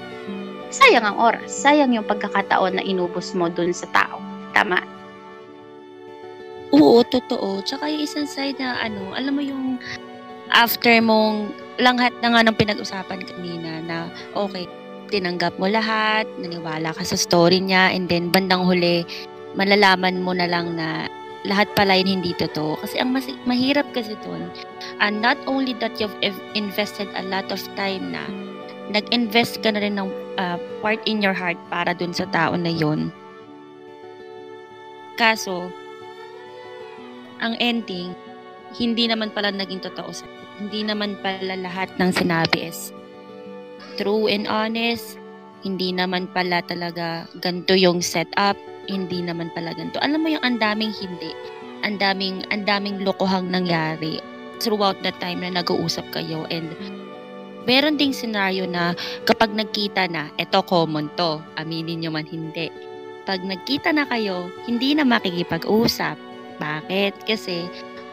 Sayang 0.71 1.07
ang 1.07 1.19
oras, 1.19 1.51
sayang 1.51 1.95
yung 1.95 2.07
pagkakataon 2.07 2.79
na 2.79 2.85
inubos 2.87 3.35
mo 3.35 3.51
dun 3.51 3.75
sa 3.75 3.87
tao. 3.91 4.19
Tama? 4.55 4.83
Oo, 6.71 7.03
totoo. 7.03 7.63
Tsaka 7.67 7.91
yung 7.91 8.03
isang 8.07 8.27
side 8.27 8.59
na 8.63 8.79
ano, 8.79 9.15
alam 9.15 9.35
mo 9.35 9.43
yung 9.43 9.83
after 10.53 10.93
mong 11.03 11.55
langhat 11.81 12.13
na 12.21 12.35
nga 12.35 12.45
ng 12.45 12.57
pinag-usapan 12.59 13.25
kanina 13.25 13.81
na 13.85 13.97
okay, 14.37 14.69
tinanggap 15.11 15.57
mo 15.59 15.67
lahat, 15.67 16.25
naniwala 16.39 16.95
ka 16.95 17.03
sa 17.03 17.19
story 17.19 17.59
niya, 17.59 17.91
and 17.91 18.07
then 18.07 18.31
bandang 18.31 18.63
huli, 18.63 19.03
malalaman 19.59 20.23
mo 20.23 20.31
na 20.31 20.47
lang 20.47 20.79
na 20.79 21.11
lahat 21.49 21.67
pala 21.75 21.99
yun 21.99 22.21
hindi 22.21 22.37
totoo. 22.37 22.79
Kasi 22.85 23.03
ang 23.03 23.11
mas, 23.17 23.27
mahirap 23.49 23.89
kasi 23.97 24.15
dun, 24.23 24.47
and 25.03 25.19
not 25.19 25.37
only 25.51 25.75
that 25.83 25.97
you've 25.99 26.15
invested 26.55 27.11
a 27.19 27.25
lot 27.27 27.49
of 27.51 27.61
time 27.75 28.15
na, 28.15 28.23
nag-invest 28.91 29.63
ka 29.63 29.75
na 29.75 29.83
rin 29.83 29.99
ng 29.99 30.11
uh, 30.39 30.59
part 30.83 31.03
in 31.07 31.23
your 31.23 31.35
heart 31.35 31.59
para 31.71 31.95
dun 31.95 32.15
sa 32.15 32.27
tao 32.31 32.55
na 32.55 32.71
yon 32.71 33.11
Kaso, 35.19 35.69
ang 37.41 37.57
ending, 37.61 38.13
hindi 38.77 39.11
naman 39.11 39.35
pala 39.35 39.51
naging 39.51 39.83
totoo 39.83 40.11
sa 40.15 40.25
hindi 40.61 40.85
naman 40.85 41.17
pala 41.25 41.57
lahat 41.57 41.89
ng 41.97 42.13
sinabi 42.13 42.69
is 42.69 42.93
true 43.97 44.29
and 44.29 44.45
honest. 44.45 45.17
Hindi 45.65 45.93
naman 45.93 46.29
pala 46.37 46.61
talaga 46.65 47.25
ganito 47.41 47.73
yung 47.73 48.05
setup. 48.05 48.57
Hindi 48.89 49.25
naman 49.25 49.49
pala 49.57 49.73
ganito. 49.73 49.97
Alam 50.05 50.21
mo 50.25 50.29
yung 50.29 50.45
andaming 50.45 50.93
hindi. 50.93 51.33
Andaming, 51.81 52.45
andaming 52.53 53.01
lokohang 53.05 53.49
nangyari 53.49 54.21
throughout 54.61 55.01
the 55.01 55.13
time 55.17 55.41
na 55.41 55.65
nag-uusap 55.65 56.05
kayo 56.13 56.45
and 56.53 56.69
meron 57.65 57.97
ding 57.97 58.13
scenario 58.13 58.69
na 58.69 58.93
kapag 59.25 59.53
nagkita 59.57 60.09
na, 60.13 60.29
eto 60.37 60.61
common 60.65 61.09
to, 61.17 61.41
aminin 61.57 62.05
nyo 62.05 62.13
man 62.13 62.29
hindi. 62.29 62.69
Pag 63.25 63.41
nagkita 63.45 63.97
na 63.97 64.05
kayo, 64.09 64.53
hindi 64.69 64.93
na 64.93 65.09
makikipag-usap. 65.09 66.17
Bakit? 66.61 67.25
Kasi 67.25 67.65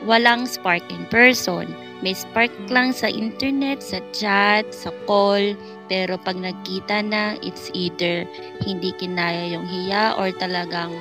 walang 0.08 0.48
spark 0.48 0.84
in 0.88 1.04
person 1.12 1.68
may 2.06 2.14
spark 2.14 2.54
lang 2.70 2.94
sa 2.94 3.10
internet, 3.10 3.82
sa 3.82 3.98
chat, 4.14 4.70
sa 4.70 4.94
call, 5.10 5.58
pero 5.90 6.20
pag 6.22 6.38
nagkita 6.38 7.02
na, 7.02 7.40
it's 7.42 7.74
either 7.74 8.28
hindi 8.62 8.94
kinaya 8.94 9.50
yung 9.50 9.66
hiya 9.66 10.14
or 10.20 10.30
talagang 10.38 10.94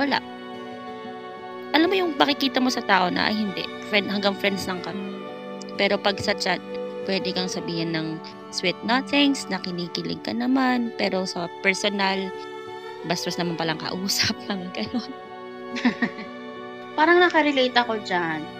wala. 0.00 0.22
Alam 1.76 1.88
mo 1.92 1.96
yung 1.96 2.12
pakikita 2.16 2.58
mo 2.58 2.72
sa 2.72 2.82
tao 2.82 3.12
na 3.12 3.30
ay 3.30 3.36
hindi, 3.36 3.62
friend, 3.92 4.08
hanggang 4.08 4.34
friends 4.34 4.64
lang 4.64 4.80
kami. 4.82 5.20
Pero 5.76 6.00
pag 6.00 6.18
sa 6.18 6.34
chat, 6.34 6.58
pwede 7.04 7.30
kang 7.36 7.50
sabihin 7.50 7.94
ng 7.94 8.18
sweet 8.50 8.76
nothings, 8.82 9.46
na 9.52 9.60
kinikilig 9.60 10.18
ka 10.24 10.34
naman, 10.34 10.90
pero 10.98 11.22
sa 11.28 11.46
personal, 11.62 12.32
bastos 13.06 13.38
naman 13.38 13.54
palang 13.60 13.78
kausap, 13.78 14.34
mga 14.50 14.66
ganon. 14.72 15.12
Parang 16.98 17.22
nakarelate 17.22 17.76
ako 17.76 18.02
dyan. 18.02 18.59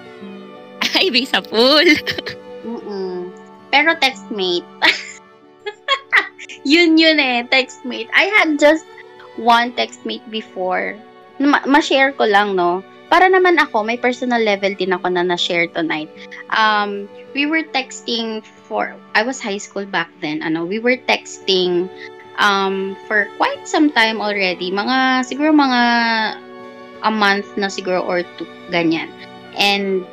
Ibig 1.00 1.26
sa 1.26 1.40
pool. 1.40 1.88
Mm-mm. 2.68 3.32
Pero 3.72 3.96
textmate. 3.96 4.68
yun 6.68 7.00
yun 7.00 7.16
eh, 7.16 7.42
textmate. 7.48 8.10
I 8.12 8.28
had 8.38 8.60
just 8.60 8.84
one 9.40 9.72
textmate 9.72 10.24
before. 10.28 10.94
Ma- 11.40 11.64
ma-share 11.64 12.12
ko 12.12 12.28
lang, 12.28 12.52
no? 12.52 12.84
Para 13.08 13.26
naman 13.26 13.58
ako, 13.58 13.82
may 13.82 13.98
personal 13.98 14.38
level 14.38 14.70
din 14.76 14.94
ako 14.94 15.10
na 15.10 15.26
na-share 15.26 15.66
tonight. 15.72 16.12
Um, 16.54 17.10
we 17.34 17.48
were 17.48 17.66
texting 17.74 18.44
for, 18.44 18.94
I 19.16 19.26
was 19.26 19.40
high 19.40 19.58
school 19.58 19.86
back 19.88 20.12
then, 20.20 20.44
ano, 20.46 20.62
we 20.62 20.78
were 20.78 21.00
texting 21.08 21.90
um, 22.38 22.94
for 23.08 23.26
quite 23.34 23.66
some 23.66 23.90
time 23.90 24.20
already. 24.22 24.70
Mga, 24.70 25.26
siguro 25.26 25.50
mga 25.50 25.82
a 27.02 27.10
month 27.10 27.48
na 27.56 27.66
siguro 27.66 28.04
or 28.04 28.22
two, 28.38 28.46
ganyan. 28.70 29.10
And 29.58 30.06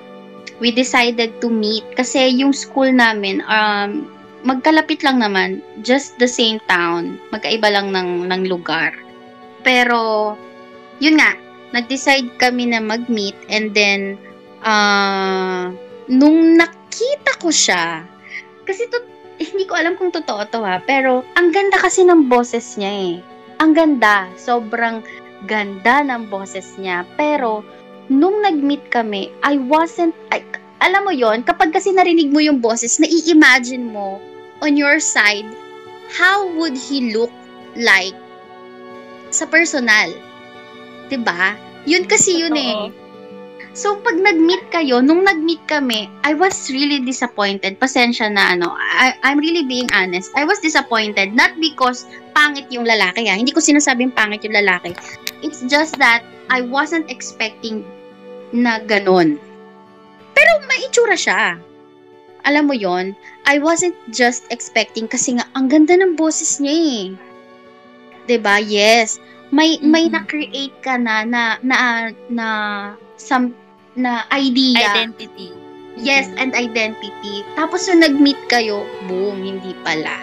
we 0.59 0.73
decided 0.73 1.37
to 1.41 1.47
meet 1.49 1.85
kasi 1.93 2.33
yung 2.33 2.53
school 2.53 2.89
namin, 2.89 3.41
um, 3.45 4.09
magkalapit 4.45 5.01
lang 5.01 5.21
naman, 5.21 5.61
just 5.81 6.17
the 6.17 6.29
same 6.29 6.61
town, 6.69 7.17
magkaiba 7.33 7.69
lang 7.69 7.93
ng, 7.93 8.29
ng 8.29 8.41
lugar. 8.47 8.93
Pero, 9.61 10.33
yun 11.01 11.19
nga, 11.19 11.35
nag-decide 11.75 12.31
kami 12.39 12.71
na 12.71 12.79
mag-meet 12.79 13.35
and 13.51 13.73
then, 13.75 14.15
uh, 14.63 15.73
nung 16.07 16.55
nakita 16.55 17.31
ko 17.43 17.51
siya, 17.51 18.05
kasi 18.63 18.87
to, 18.87 19.03
hindi 19.37 19.69
ko 19.69 19.77
alam 19.77 19.93
kung 19.95 20.09
totoo 20.09 20.41
to 20.49 20.59
ha, 20.65 20.81
pero 20.81 21.21
ang 21.37 21.53
ganda 21.53 21.77
kasi 21.77 22.01
ng 22.01 22.25
boses 22.25 22.73
niya 22.75 22.93
eh. 22.93 23.15
Ang 23.61 23.73
ganda, 23.73 24.29
sobrang 24.37 25.01
ganda 25.45 26.01
ng 26.01 26.29
boses 26.29 26.77
niya. 26.81 27.05
Pero, 27.17 27.61
nung 28.07 28.43
nag-meet 28.43 28.87
kami, 28.91 29.31
I 29.43 29.59
wasn't, 29.59 30.15
I, 30.31 30.43
alam 30.79 31.07
mo 31.07 31.13
yon 31.13 31.43
kapag 31.43 31.73
kasi 31.73 31.91
narinig 31.91 32.31
mo 32.31 32.39
yung 32.39 32.59
boses, 32.63 32.99
nai-imagine 32.99 33.91
mo 33.91 34.19
on 34.63 34.79
your 34.79 34.99
side, 34.99 35.47
how 36.11 36.47
would 36.55 36.75
he 36.75 37.13
look 37.13 37.31
like 37.75 38.15
sa 39.29 39.45
personal? 39.45 40.09
ba? 41.15 41.55
Yun 41.87 42.03
kasi 42.03 42.35
yun 42.35 42.55
eh. 42.59 42.91
So, 43.77 43.93
pag 44.01 44.17
nag-meet 44.17 44.73
kayo, 44.73 45.05
nung 45.05 45.21
nag-meet 45.21 45.61
kami, 45.69 46.09
I 46.25 46.33
was 46.33 46.67
really 46.73 46.97
disappointed. 47.05 47.77
Pasensya 47.77 48.33
na, 48.33 48.57
ano. 48.57 48.73
I, 48.73 49.13
I'm 49.21 49.37
really 49.37 49.69
being 49.69 49.85
honest. 49.93 50.33
I 50.33 50.49
was 50.49 50.57
disappointed. 50.65 51.37
Not 51.37 51.53
because 51.61 52.09
pangit 52.33 52.73
yung 52.73 52.89
lalaki, 52.89 53.29
ha. 53.29 53.37
Hindi 53.37 53.53
ko 53.53 53.61
sinasabing 53.61 54.17
pangit 54.17 54.41
yung 54.41 54.57
lalaki. 54.57 54.97
It's 55.45 55.61
just 55.69 55.95
that 56.01 56.25
I 56.49 56.65
wasn't 56.65 57.05
expecting 57.13 57.85
na 58.55 58.79
ganon. 58.79 59.39
Pero 60.37 60.51
may 60.69 60.79
itsura 60.85 61.17
siya. 61.17 61.57
Alam 62.47 62.71
mo 62.71 62.75
yon 62.77 63.11
I 63.47 63.59
wasn't 63.59 63.95
just 64.11 64.47
expecting 64.51 65.07
kasi 65.07 65.35
nga, 65.39 65.47
ang 65.55 65.67
ganda 65.67 65.95
ng 65.95 66.15
boses 66.15 66.59
niya 66.59 66.75
eh. 66.75 67.03
ba 67.15 68.27
diba? 68.27 68.55
Yes. 68.63 69.19
May, 69.51 69.79
mm-hmm. 69.79 69.91
may 69.91 70.05
na-create 70.11 70.75
ka 70.83 70.99
na, 70.99 71.23
na, 71.23 71.55
na, 71.63 72.11
na, 72.27 72.47
some 73.15 73.55
na 73.95 74.27
idea. 74.29 74.83
Identity. 74.83 75.55
Yes, 75.97 76.29
mm-hmm. 76.29 76.43
and 76.43 76.51
identity. 76.53 77.41
Tapos 77.57 77.89
yung 77.89 78.05
nag-meet 78.05 78.37
kayo, 78.51 78.85
boom, 79.09 79.41
hindi 79.41 79.73
pala. 79.81 80.13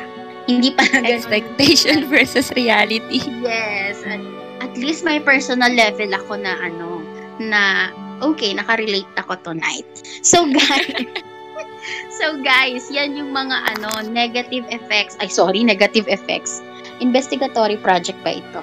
Hindi 0.46 0.70
pala. 0.76 1.02
Expectation 1.02 2.06
versus 2.12 2.52
reality. 2.54 3.24
Yes. 3.42 4.04
At, 4.06 4.22
at 4.62 4.72
least 4.78 5.02
may 5.02 5.18
personal 5.18 5.72
level 5.72 6.12
ako 6.14 6.38
na 6.38 6.52
ano, 6.60 7.02
na 7.42 7.90
okay, 8.22 8.54
nakarelate 8.54 9.10
ako 9.18 9.34
tonight. 9.42 9.86
So 10.22 10.46
guys, 10.46 11.08
so 12.18 12.38
guys, 12.42 12.86
yan 12.90 13.18
yung 13.18 13.34
mga 13.34 13.76
ano, 13.76 13.90
negative 14.06 14.66
effects. 14.70 15.18
Ay, 15.18 15.28
sorry, 15.30 15.64
negative 15.64 16.06
effects. 16.06 16.62
Investigatory 17.02 17.80
project 17.80 18.18
pa 18.22 18.38
ito. 18.38 18.60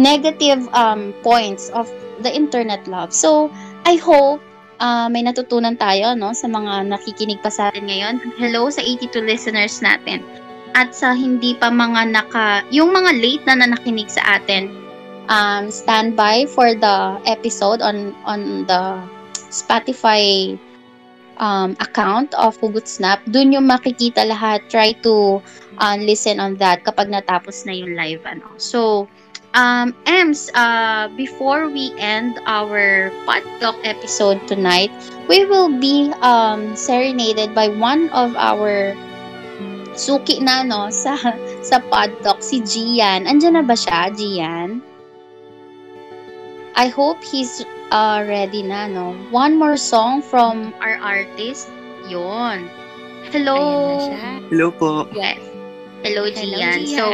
Negative 0.00 0.66
um, 0.72 1.12
points 1.22 1.68
of 1.76 1.86
the 2.24 2.32
internet 2.32 2.86
love. 2.90 3.12
So, 3.12 3.52
I 3.84 4.00
hope 4.00 4.42
uh, 4.80 5.06
may 5.06 5.22
natutunan 5.22 5.78
tayo 5.78 6.16
no 6.16 6.32
sa 6.34 6.50
mga 6.50 6.90
nakikinig 6.90 7.38
pa 7.44 7.50
sa 7.52 7.70
atin 7.70 7.86
ngayon. 7.86 8.18
Hello 8.40 8.66
sa 8.72 8.82
82 8.82 9.22
listeners 9.22 9.78
natin. 9.84 10.24
At 10.74 10.90
sa 10.90 11.14
hindi 11.14 11.54
pa 11.54 11.70
mga 11.70 12.10
naka 12.10 12.66
yung 12.74 12.90
mga 12.90 13.14
late 13.22 13.44
na, 13.46 13.54
na 13.62 13.66
nakinig 13.78 14.10
sa 14.10 14.42
atin, 14.42 14.83
um, 15.28 15.70
stand 15.70 16.16
by 16.16 16.46
for 16.46 16.74
the 16.74 17.20
episode 17.24 17.80
on 17.80 18.14
on 18.24 18.66
the 18.66 19.00
Spotify 19.52 20.58
um, 21.38 21.76
account 21.80 22.34
of 22.34 22.58
Hugot 22.58 22.86
Snap. 22.86 23.22
Doon 23.30 23.54
yung 23.54 23.66
makikita 23.66 24.26
lahat. 24.26 24.66
Try 24.68 24.94
to 25.06 25.40
uh, 25.78 25.96
listen 26.00 26.40
on 26.40 26.56
that 26.58 26.84
kapag 26.84 27.10
natapos 27.10 27.66
na 27.66 27.72
yung 27.74 27.94
live. 27.94 28.22
Ano. 28.26 28.46
So, 28.58 29.08
Um, 29.54 29.94
Ems, 30.02 30.50
uh, 30.58 31.06
before 31.14 31.70
we 31.70 31.94
end 31.94 32.42
our 32.42 33.14
podcast 33.22 33.78
episode 33.86 34.42
tonight, 34.50 34.90
we 35.30 35.46
will 35.46 35.70
be 35.70 36.10
um, 36.26 36.74
serenaded 36.74 37.54
by 37.54 37.70
one 37.70 38.10
of 38.10 38.34
our 38.34 38.98
suki 39.94 40.42
na 40.42 40.66
no 40.66 40.90
sa 41.06 41.14
sa 41.62 41.78
podtalk 41.86 42.42
si 42.42 42.66
Gian. 42.66 43.30
Andiyan 43.30 43.54
na 43.54 43.62
ba 43.62 43.78
siya, 43.78 44.10
Gian? 44.10 44.82
I 46.74 46.90
hope 46.90 47.22
he's 47.22 47.62
uh, 47.94 48.26
ready 48.26 48.66
na 48.66 48.90
no. 48.90 49.14
One 49.30 49.54
more 49.54 49.78
song 49.78 50.22
from 50.22 50.74
our 50.82 50.98
artist. 50.98 51.70
Yon. 52.10 52.66
Hello. 53.30 54.10
Hello 54.50 54.68
po. 54.74 55.06
Yes. 55.14 55.38
Hello, 56.02 56.26
Gian. 56.28 56.50
Hello, 56.50 56.58
Gian. 56.58 56.80
So, 56.90 57.04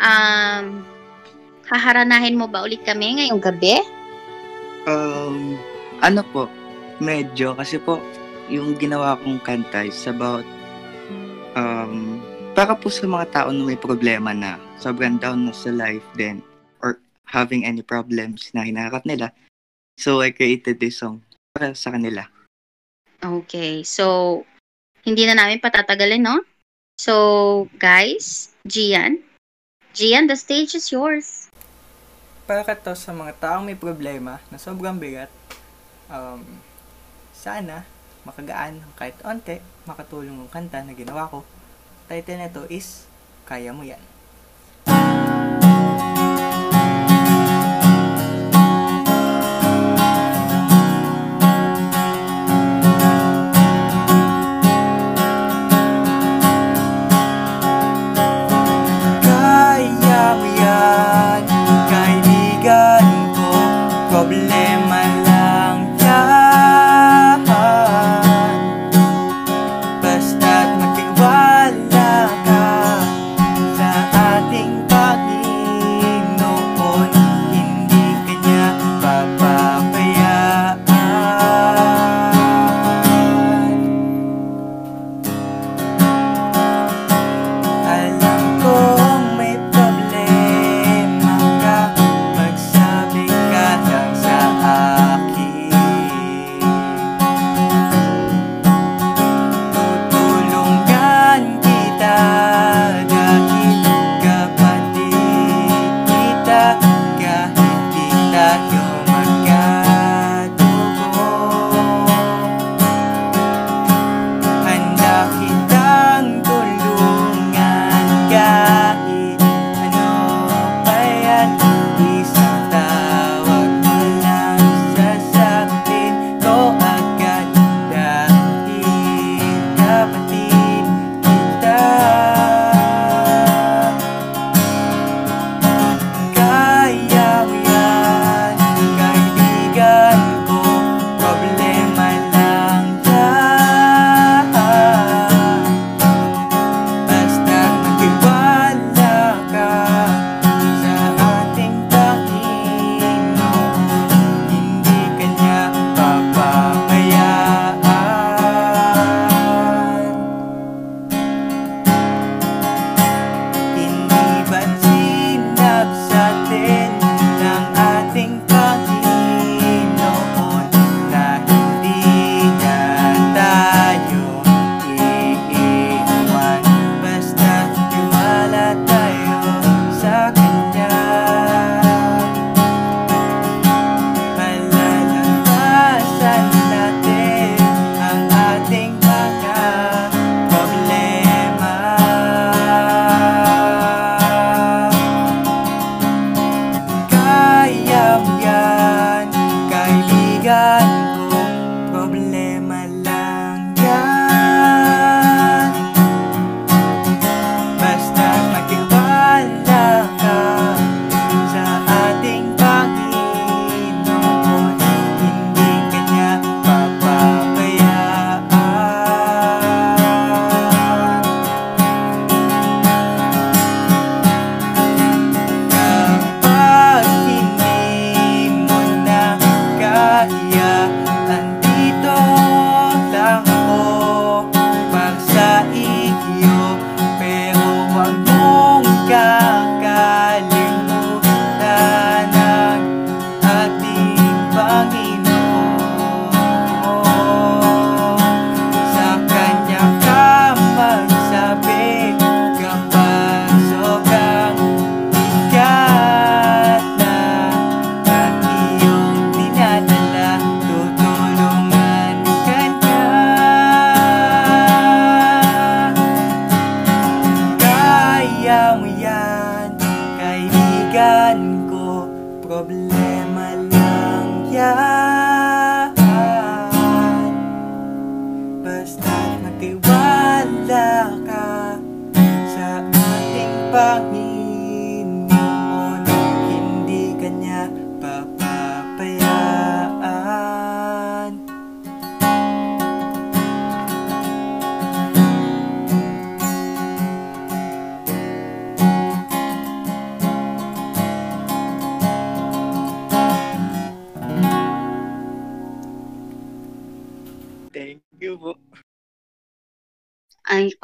um, 0.00 0.64
Haharanahin 1.64 2.36
mo 2.36 2.44
ba 2.44 2.64
ulit 2.64 2.84
kami 2.84 3.20
ngayong 3.20 3.40
gabi? 3.40 3.80
Um, 4.84 5.56
ano 6.04 6.20
po, 6.28 6.48
medyo 7.00 7.56
kasi 7.56 7.80
po 7.80 7.96
yung 8.52 8.76
ginawa 8.76 9.16
kong 9.24 9.40
kanta 9.40 9.88
is 9.88 10.04
about 10.04 10.44
um, 11.56 12.20
para 12.52 12.76
po 12.76 12.92
sa 12.92 13.08
mga 13.08 13.26
tao 13.32 13.48
na 13.48 13.64
may 13.64 13.80
problema 13.80 14.36
na 14.36 14.60
sobrang 14.76 15.16
down 15.16 15.48
na 15.48 15.52
sa 15.56 15.72
life 15.72 16.04
then 16.20 16.44
or 16.44 16.53
having 17.28 17.64
any 17.64 17.80
problems 17.80 18.52
na 18.52 18.64
hinaharap 18.64 19.04
nila. 19.08 19.32
So 19.96 20.20
I 20.20 20.34
created 20.34 20.80
this 20.82 20.98
song 20.98 21.22
para 21.54 21.72
sa 21.76 21.94
kanila. 21.94 22.26
Okay, 23.22 23.86
so 23.86 24.42
hindi 25.06 25.24
na 25.24 25.38
namin 25.38 25.62
patatagalin, 25.62 26.24
no? 26.24 26.42
So, 26.94 27.66
guys, 27.82 28.54
Gian, 28.62 29.18
Gian, 29.96 30.30
the 30.30 30.38
stage 30.38 30.78
is 30.78 30.94
yours 30.94 31.44
para 32.44 32.76
to 32.76 32.92
sa 32.92 33.16
mga 33.16 33.40
taong 33.40 33.64
may 33.64 33.76
problema 33.76 34.36
na 34.52 34.60
sobrang 34.60 35.00
bigat, 35.00 35.32
um, 36.12 36.44
sana 37.32 37.88
makagaan 38.24 38.84
kahit 39.00 39.16
onte, 39.24 39.64
makatulong 39.88 40.36
ng 40.36 40.52
kanta 40.52 40.84
na 40.84 40.92
ginawa 40.92 41.28
ko. 41.28 41.40
Title 42.04 42.40
nito 42.40 42.68
is 42.68 43.08
Kaya 43.48 43.72
Mo 43.72 43.84
Yan. 43.84 44.00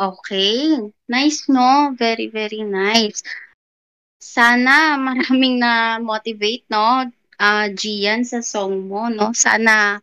Okay. 0.00 0.80
Nice, 1.08 1.44
no? 1.52 1.92
Very, 1.92 2.32
very 2.32 2.64
nice. 2.64 3.20
Sana 4.20 4.96
maraming 4.96 5.60
na-motivate, 5.60 6.64
no? 6.72 7.04
Ah, 7.40 7.68
Gian, 7.72 8.24
sa 8.24 8.40
song 8.40 8.88
mo, 8.88 9.08
no? 9.12 9.32
Sana 9.36 10.00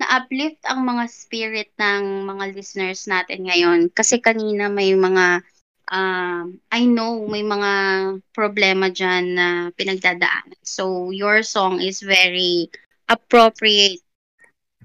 na-uplift 0.00 0.64
ang 0.64 0.80
mga 0.84 1.04
spirit 1.12 1.70
ng 1.76 2.24
mga 2.24 2.44
listeners 2.56 3.04
natin 3.04 3.44
ngayon. 3.44 3.80
Kasi 3.92 4.16
kanina 4.20 4.72
may 4.72 4.96
mga, 4.96 5.44
ah, 5.92 6.44
I 6.72 6.82
know, 6.88 7.28
may 7.28 7.44
mga 7.44 7.72
problema 8.32 8.88
dyan 8.88 9.36
na 9.36 9.48
pinagdadaanan. 9.76 10.56
So, 10.64 11.12
your 11.12 11.44
song 11.44 11.84
is 11.84 12.00
very 12.00 12.72
appropriate 13.12 14.00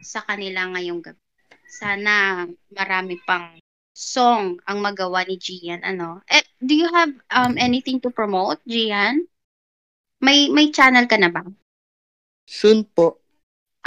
sa 0.04 0.20
kanila 0.28 0.68
ngayong 0.76 1.00
gabi. 1.00 1.24
Sana 1.72 2.44
marami 2.76 3.16
pang 3.24 3.56
song 3.96 4.60
ang 4.68 4.84
magawa 4.84 5.24
ni 5.24 5.40
Gian 5.40 5.80
ano 5.82 6.20
eh 6.28 6.44
do 6.60 6.76
you 6.76 6.92
have 6.92 7.16
um 7.32 7.56
anything 7.56 7.96
to 8.04 8.12
promote 8.12 8.60
Gian 8.68 9.24
may 10.20 10.52
may 10.52 10.68
channel 10.70 11.08
ka 11.08 11.16
na 11.16 11.32
ba 11.32 11.48
Soon 12.46 12.84
po. 12.86 13.24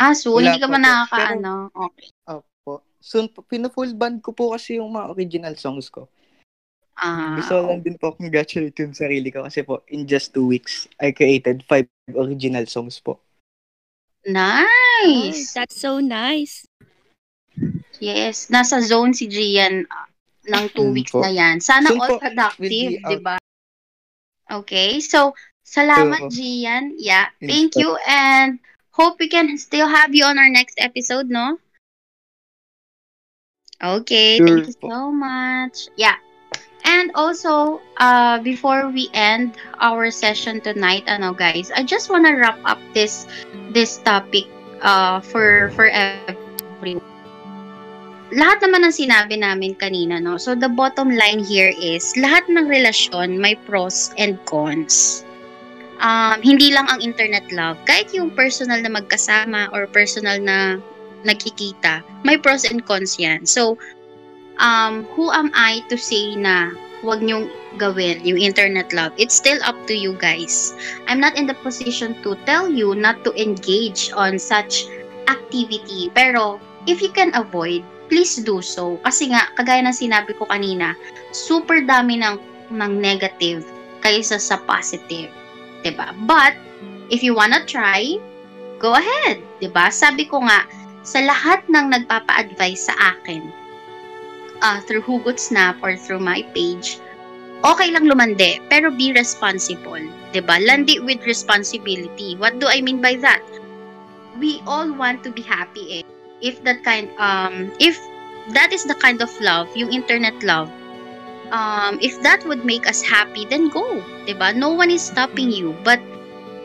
ah 0.01 0.17
so 0.17 0.35
Wala 0.35 0.51
hindi 0.51 0.59
ka 0.59 0.67
man 0.67 0.81
po. 0.81 0.89
nakakaano 0.89 1.53
okay 1.77 2.09
Opo. 2.25 2.73
Soon 2.99 3.31
po. 3.31 3.45
Pina-full 3.47 3.95
band 3.95 4.19
ko 4.25 4.33
po 4.35 4.51
kasi 4.57 4.81
yung 4.83 4.91
mga 4.97 5.13
original 5.15 5.55
songs 5.55 5.93
ko. 5.93 6.09
ah 6.99 7.39
Gusto 7.39 7.69
lang 7.69 7.85
din 7.85 7.95
po 7.95 8.17
congratulate 8.17 8.75
yung 8.83 8.97
sarili 8.97 9.29
ko 9.31 9.45
kasi 9.45 9.61
po 9.63 9.85
in 9.93 10.09
just 10.09 10.33
two 10.35 10.49
weeks, 10.49 10.89
I 10.99 11.13
created 11.13 11.63
five 11.69 11.87
original 12.17 12.65
songs 12.67 12.97
po. 12.99 13.21
nice 14.27 15.55
That's 15.55 15.79
so 15.79 16.01
nice. 16.01 16.67
Yes 18.01 18.49
nasa 18.49 18.81
zone 18.81 19.13
si 19.13 19.27
Gian 19.29 19.87
ah, 19.91 20.07
ng 20.49 20.65
two 20.73 20.91
weeks 20.95 21.13
po. 21.13 21.21
na 21.21 21.31
yan 21.31 21.61
sana 21.61 21.89
Soon 21.93 22.01
all 22.01 22.11
po, 22.17 22.23
productive 22.23 22.93
di 22.99 23.17
ba 23.21 23.37
okay 24.49 24.99
so 25.03 25.35
salamat 25.67 26.27
Oo. 26.27 26.33
Gian 26.33 26.97
yeah 26.97 27.29
thank 27.45 27.77
you 27.77 27.99
and 28.09 28.59
hope 28.97 29.21
we 29.21 29.29
can 29.29 29.53
still 29.61 29.87
have 29.87 30.15
you 30.15 30.25
on 30.25 30.39
our 30.41 30.51
next 30.51 30.79
episode 30.81 31.29
no 31.29 31.59
Okay, 33.83 34.39
thank 34.43 34.67
you 34.67 34.75
Sure 34.75 34.91
so 34.91 35.13
much. 35.13 35.87
Yeah. 35.97 36.17
And 36.85 37.13
also, 37.15 37.81
uh, 37.99 38.39
before 38.43 38.89
we 38.89 39.11
end 39.15 39.55
our 39.79 40.11
session 40.11 40.61
tonight, 40.61 41.05
ano 41.07 41.31
guys, 41.31 41.71
I 41.71 41.87
just 41.87 42.11
wanna 42.11 42.35
wrap 42.35 42.59
up 42.65 42.81
this 42.91 43.27
this 43.71 43.99
topic 44.03 44.51
uh, 44.83 45.21
for 45.21 45.71
for 45.79 45.87
everyone. 45.87 47.03
Lahat 48.29 48.61
naman 48.61 48.85
ng 48.85 48.93
sinabi 48.93 49.41
namin 49.41 49.73
kanina, 49.81 50.21
no? 50.21 50.37
So 50.37 50.53
the 50.53 50.69
bottom 50.69 51.09
line 51.09 51.41
here 51.41 51.73
is, 51.73 52.13
lahat 52.21 52.45
ng 52.53 52.69
relasyon 52.69 53.41
may 53.41 53.57
pros 53.65 54.13
and 54.21 54.37
cons. 54.45 55.25
Um, 55.99 56.39
hindi 56.45 56.71
lang 56.71 56.87
ang 56.93 57.01
internet 57.01 57.49
love, 57.51 57.81
kahit 57.89 58.13
yung 58.13 58.31
personal 58.37 58.85
na 58.85 58.93
magkasama 58.93 59.73
or 59.73 59.89
personal 59.89 60.37
na 60.39 60.77
nagkikita, 61.25 62.05
may 62.23 62.37
pros 62.37 62.69
and 62.69 62.85
cons 62.85 63.17
yan. 63.17 63.49
So, 63.49 63.81
um, 64.61 65.09
who 65.17 65.33
am 65.33 65.51
I 65.57 65.81
to 65.89 65.97
say 65.97 66.37
na 66.37 66.71
wag 67.03 67.25
niyong 67.25 67.49
gawin 67.81 68.23
yung 68.29 68.39
internet 68.39 68.93
love? 68.93 69.17
It's 69.17 69.35
still 69.35 69.59
up 69.65 69.75
to 69.89 69.97
you 69.97 70.15
guys. 70.21 70.77
I'm 71.09 71.19
not 71.19 71.35
in 71.41 71.49
the 71.49 71.57
position 71.65 72.21
to 72.23 72.37
tell 72.45 72.69
you 72.69 72.93
not 72.95 73.25
to 73.25 73.33
engage 73.41 74.13
on 74.13 74.39
such 74.39 74.85
activity. 75.27 76.13
Pero, 76.13 76.61
if 76.87 77.01
you 77.01 77.11
can 77.11 77.33
avoid, 77.35 77.83
please 78.09 78.41
do 78.43 78.59
so. 78.65 78.97
Kasi 79.05 79.31
nga, 79.31 79.53
kagaya 79.55 79.85
ng 79.85 79.95
sinabi 79.95 80.35
ko 80.35 80.49
kanina, 80.49 80.97
super 81.31 81.85
dami 81.85 82.19
ng, 82.19 82.37
ng 82.75 82.93
negative 82.99 83.63
kaysa 84.01 84.41
sa 84.41 84.59
positive. 84.65 85.31
ba? 85.85 86.13
But, 86.27 86.57
if 87.13 87.23
you 87.23 87.37
wanna 87.37 87.63
try, 87.69 88.19
go 88.81 88.97
ahead. 88.97 89.41
ba? 89.71 89.93
Sabi 89.93 90.27
ko 90.27 90.43
nga, 90.43 90.65
sa 91.07 91.23
lahat 91.25 91.65
ng 91.71 91.95
nagpapa-advise 91.95 92.91
sa 92.91 92.95
akin, 93.17 93.45
uh, 94.61 94.81
through 94.85 95.05
Hugot 95.05 95.39
Snap 95.39 95.79
or 95.81 95.95
through 95.97 96.21
my 96.21 96.43
page, 96.53 96.99
okay 97.65 97.89
lang 97.91 98.05
lumande, 98.11 98.61
pero 98.69 98.91
be 98.91 99.15
responsible. 99.15 100.03
ba? 100.35 100.57
Landi 100.61 101.01
with 101.01 101.25
responsibility. 101.25 102.37
What 102.37 102.61
do 102.61 102.69
I 102.69 102.85
mean 102.85 103.01
by 103.01 103.17
that? 103.25 103.43
We 104.39 104.63
all 104.69 104.93
want 104.95 105.25
to 105.27 105.31
be 105.35 105.43
happy 105.43 106.03
eh. 106.03 106.18
If 106.41 106.63
that 106.65 106.85
kind, 106.85 107.11
um, 107.19 107.73
if 107.79 107.99
that 108.55 108.73
is 108.73 108.85
the 108.85 108.95
kind 108.95 109.21
of 109.21 109.31
love, 109.41 109.69
yung 109.77 109.93
internet 109.93 110.43
love, 110.43 110.71
um, 111.51 111.99
if 112.01 112.21
that 112.23 112.45
would 112.47 112.65
make 112.65 112.87
us 112.87 113.03
happy, 113.03 113.45
then 113.47 113.69
go. 113.69 114.03
'di 114.27 114.35
ba? 114.39 114.53
No 114.53 114.71
one 114.71 114.91
is 114.91 115.03
stopping 115.03 115.51
you. 115.51 115.75
But 115.83 116.01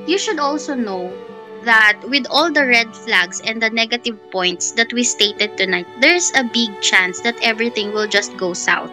you 0.06 0.18
should 0.18 0.40
also 0.40 0.76
know 0.76 1.12
that 1.64 2.00
with 2.12 2.28
all 2.30 2.52
the 2.52 2.68
red 2.68 2.92
flags 2.92 3.40
and 3.48 3.64
the 3.64 3.72
negative 3.72 4.20
points 4.32 4.72
that 4.76 4.92
we 4.92 5.04
stated 5.04 5.56
tonight, 5.58 5.88
there's 6.04 6.32
a 6.36 6.44
big 6.44 6.70
chance 6.84 7.24
that 7.24 7.40
everything 7.42 7.96
will 7.96 8.08
just 8.08 8.36
go 8.36 8.52
south. 8.52 8.92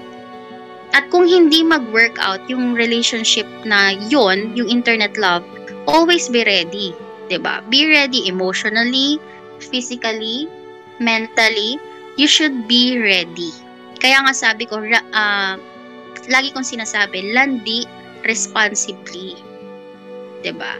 At 0.90 1.10
kung 1.10 1.26
hindi 1.26 1.62
mag-work 1.62 2.18
out 2.18 2.42
yung 2.50 2.74
relationship 2.74 3.46
na 3.62 3.94
yon, 4.10 4.58
yung 4.58 4.70
internet 4.70 5.14
love, 5.18 5.46
always 5.86 6.26
be 6.30 6.42
ready. 6.42 6.94
ba? 7.30 7.62
Be 7.70 7.86
ready 7.86 8.26
emotionally, 8.26 9.22
physically, 9.62 10.50
mentally. 11.00 11.80
You 12.20 12.28
should 12.28 12.68
be 12.68 13.00
ready. 13.00 13.50
Kaya 13.98 14.20
nga 14.24 14.36
sabi 14.36 14.68
ko, 14.68 14.80
ah, 15.16 15.56
lagi 16.28 16.52
kong 16.52 16.68
sinasabi, 16.68 17.32
landi 17.32 17.88
responsibly. 18.22 19.40
ba? 20.44 20.76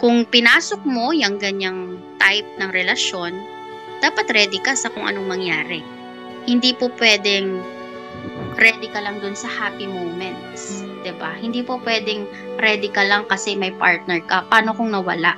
kung 0.00 0.24
pinasok 0.24 0.80
mo 0.88 1.12
yung 1.12 1.36
ganyang 1.36 2.00
type 2.16 2.48
ng 2.56 2.72
relasyon, 2.72 3.36
dapat 4.00 4.32
ready 4.32 4.56
ka 4.64 4.72
sa 4.72 4.88
kung 4.88 5.04
anong 5.04 5.28
mangyari. 5.28 5.84
Hindi 6.48 6.72
po 6.72 6.88
pwedeng 6.96 7.60
ready 8.56 8.88
ka 8.88 9.04
lang 9.04 9.20
dun 9.20 9.36
sa 9.36 9.46
happy 9.46 9.84
moments. 9.84 10.88
ba? 11.20 11.36
Hindi 11.36 11.60
po 11.60 11.76
pwedeng 11.84 12.24
ready 12.56 12.88
ka 12.88 13.04
lang 13.04 13.28
kasi 13.28 13.52
may 13.60 13.76
partner 13.76 14.24
ka. 14.24 14.48
Paano 14.48 14.72
kung 14.72 14.88
nawala? 14.88 15.36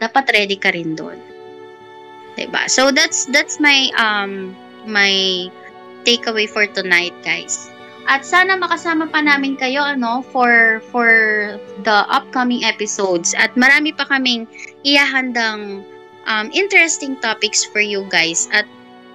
Dapat 0.00 0.24
ready 0.32 0.56
ka 0.56 0.72
rin 0.72 0.96
doon. 0.96 1.20
'Di 2.42 2.50
ba? 2.50 2.66
So 2.66 2.90
that's 2.90 3.30
that's 3.30 3.62
my 3.62 3.86
um 3.94 4.58
my 4.82 5.46
takeaway 6.02 6.50
for 6.50 6.66
tonight, 6.66 7.14
guys. 7.22 7.70
At 8.10 8.26
sana 8.26 8.58
makasama 8.58 9.06
pa 9.06 9.22
namin 9.22 9.54
kayo 9.54 9.78
ano 9.86 10.26
for 10.34 10.82
for 10.90 11.10
the 11.86 12.02
upcoming 12.10 12.66
episodes 12.66 13.30
at 13.38 13.54
marami 13.54 13.94
pa 13.94 14.02
kaming 14.10 14.50
ihahandang 14.82 15.86
um, 16.26 16.50
interesting 16.50 17.14
topics 17.22 17.62
for 17.62 17.78
you 17.78 18.02
guys 18.10 18.50
at 18.50 18.66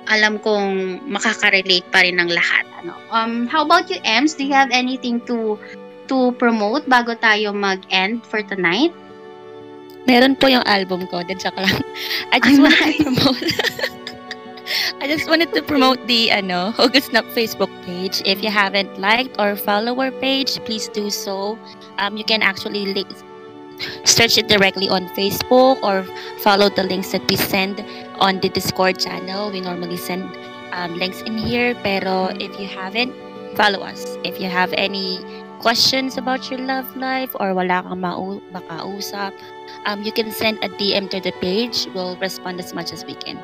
alam 0.07 0.39
kong 0.39 1.03
makaka-relate 1.03 1.83
pa 1.91 1.99
rin 1.99 2.15
ng 2.15 2.31
lahat 2.31 2.63
ano. 2.79 2.95
Um 3.11 3.43
how 3.51 3.67
about 3.67 3.91
you 3.91 3.99
Ems? 4.07 4.39
Do 4.39 4.47
you 4.47 4.55
have 4.55 4.71
anything 4.71 5.19
to 5.27 5.59
to 6.07 6.31
promote 6.39 6.87
bago 6.87 7.19
tayo 7.19 7.51
mag-end 7.51 8.23
for 8.23 8.39
tonight? 8.39 8.95
Meron 10.07 10.39
po 10.39 10.47
yung 10.47 10.63
album 10.63 11.05
ko. 11.11 11.21
Then, 11.21 11.37
joke 11.37 11.59
lang. 11.59 11.83
I 12.33 12.39
just 12.39 12.63
wanted 12.63 12.95
to 12.95 13.03
promote 13.03 13.43
I 14.99 15.07
just 15.07 15.29
wanted 15.29 15.53
to 15.53 15.61
promote 15.61 16.07
the 16.07 16.31
ano, 16.31 16.71
Hugot 16.75 17.03
Snap 17.03 17.23
Facebook 17.31 17.71
page. 17.83 18.21
If 18.25 18.43
you 18.43 18.49
haven't 18.49 18.99
liked 18.99 19.39
or 19.39 19.55
follow 19.55 19.95
our 19.99 20.11
page, 20.11 20.59
please 20.65 20.89
do 20.89 21.09
so. 21.09 21.57
Um, 21.97 22.17
you 22.17 22.23
can 22.23 22.41
actually 22.41 22.91
link, 22.91 23.07
search 24.03 24.37
it 24.37 24.47
directly 24.47 24.89
on 24.89 25.07
Facebook 25.15 25.79
or 25.83 26.03
follow 26.43 26.67
the 26.69 26.83
links 26.83 27.11
that 27.11 27.23
we 27.29 27.37
send 27.37 27.79
on 28.19 28.39
the 28.39 28.49
Discord 28.49 28.99
channel. 28.99 29.51
We 29.51 29.61
normally 29.61 29.97
send 29.97 30.27
um, 30.71 30.95
links 30.99 31.21
in 31.21 31.37
here. 31.37 31.75
Pero 31.83 32.35
if 32.35 32.51
you 32.59 32.67
haven't, 32.67 33.15
follow 33.55 33.79
us. 33.79 34.17
If 34.23 34.39
you 34.41 34.49
have 34.49 34.73
any 34.73 35.23
questions 35.59 36.17
about 36.17 36.51
your 36.51 36.59
love 36.59 36.85
life 36.97 37.31
or 37.39 37.53
wala 37.53 37.81
kang 37.87 38.01
mau 38.01 38.41
makausap, 38.51 39.31
um, 39.85 40.01
you 40.01 40.11
can 40.11 40.31
send 40.31 40.57
a 40.63 40.69
DM 40.69 41.09
to 41.11 41.19
the 41.19 41.31
page. 41.43 41.87
We'll 41.93 42.17
respond 42.17 42.59
as 42.59 42.73
much 42.73 42.91
as 42.91 43.05
we 43.05 43.13
can. 43.15 43.37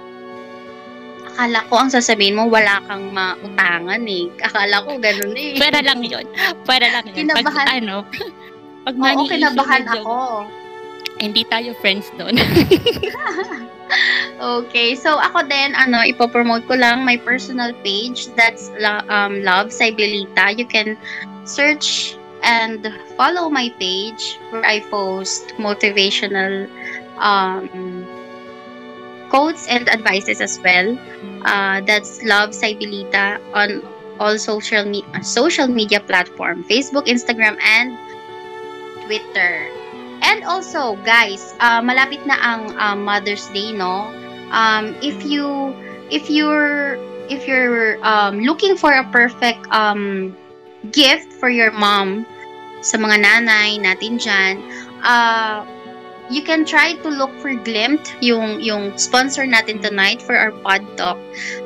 Akala 1.34 1.65
ko 1.69 1.82
ang 1.82 1.89
sasabihin 1.89 2.38
mo 2.38 2.46
wala 2.46 2.82
kang 2.86 3.10
mautangan 3.13 4.06
eh. 4.06 4.30
Akala 4.41 4.86
ko 4.86 4.98
ganun 5.02 5.34
eh. 5.34 5.58
Pwera 5.58 5.82
lang 5.82 6.02
yun. 6.06 6.26
Pwera 6.65 6.88
lang 6.93 7.06
yun. 7.10 7.30
Pag, 7.30 7.41
Kinabahan. 7.41 7.67
ano, 7.82 7.96
pag 8.86 8.96
Oo, 8.98 9.26
kinabahan 9.26 9.86
ako. 9.89 10.15
Hindi 11.22 11.41
tayo 11.46 11.74
friends 11.82 12.10
doon. 12.17 12.38
Okay, 14.41 14.98
so 14.98 15.22
ako 15.22 15.46
din, 15.48 15.72
ano, 15.78 16.02
ipopromote 16.02 16.65
ko 16.65 16.76
lang 16.76 17.06
my 17.06 17.15
personal 17.15 17.72
page. 17.86 18.28
That's 18.34 18.74
um, 19.08 19.46
Love 19.46 19.69
Sibelita. 19.69 20.58
You 20.58 20.65
can 20.65 20.98
search 21.46 22.17
and 22.43 22.91
follow 23.15 23.49
my 23.49 23.69
page 23.79 24.38
where 24.51 24.65
I 24.65 24.82
post 24.91 25.56
motivational 25.58 26.69
um, 27.17 28.06
quotes 29.29 29.67
and 29.67 29.89
advices 29.89 30.41
as 30.41 30.60
well. 30.60 30.99
Uh, 31.45 31.82
that's 31.82 32.21
Love 32.23 32.51
Sibelita 32.51 33.39
on 33.56 33.82
all 34.19 34.38
social 34.38 34.86
me- 34.86 35.06
uh, 35.15 35.21
social 35.21 35.67
media 35.67 35.99
platform, 35.99 36.63
Facebook, 36.63 37.08
Instagram, 37.08 37.58
and 37.63 37.97
Twitter. 39.06 39.67
And 40.21 40.43
also, 40.45 40.95
guys, 41.03 41.56
uh, 41.60 41.82
malapit 41.82 42.23
na 42.27 42.38
ang 42.39 42.62
um, 42.79 43.03
Mother's 43.03 43.47
Day, 43.51 43.73
no? 43.73 44.08
Um, 44.53 44.95
if 45.01 45.25
you 45.25 45.73
if 46.13 46.29
you're 46.29 46.95
if 47.27 47.47
you're 47.47 47.99
um, 48.06 48.39
looking 48.45 48.77
for 48.77 48.93
a 48.93 49.03
perfect 49.12 49.65
um, 49.73 50.38
gift 50.91 51.34
for 51.34 51.49
your 51.49 51.71
mom 51.71 52.23
sa 52.84 53.00
mga 53.00 53.24
nanay 53.24 53.80
natin 53.80 54.19
dyan, 54.19 54.60
uh, 55.02 55.63
you 56.30 56.43
can 56.43 56.63
try 56.67 56.93
to 57.00 57.10
look 57.10 57.32
for 57.39 57.56
Glimt, 57.56 58.12
yung 58.19 58.60
yung 58.60 58.96
sponsor 59.00 59.48
natin 59.48 59.80
tonight 59.80 60.22
for 60.22 60.36
our 60.36 60.52
pod 60.63 60.84
talk. 61.00 61.19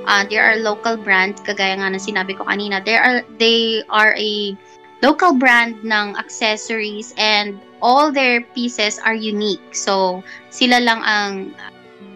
Uh, 0.05 0.23
they 0.29 0.37
are 0.37 0.53
a 0.57 0.61
local 0.61 0.97
brand, 0.97 1.37
kagaya 1.41 1.77
nga 1.77 1.89
ng 1.89 2.01
sinabi 2.01 2.37
ko 2.37 2.45
kanina. 2.45 2.81
They 2.81 2.97
are 2.97 3.25
they 3.41 3.81
are 3.89 4.13
a 4.17 4.53
local 5.01 5.33
brand 5.33 5.81
ng 5.85 6.17
accessories 6.17 7.13
and 7.17 7.57
all 7.81 8.09
their 8.09 8.41
pieces 8.57 8.97
are 9.01 9.13
unique. 9.13 9.73
So, 9.73 10.25
sila 10.49 10.81
lang 10.81 11.01
ang 11.05 11.53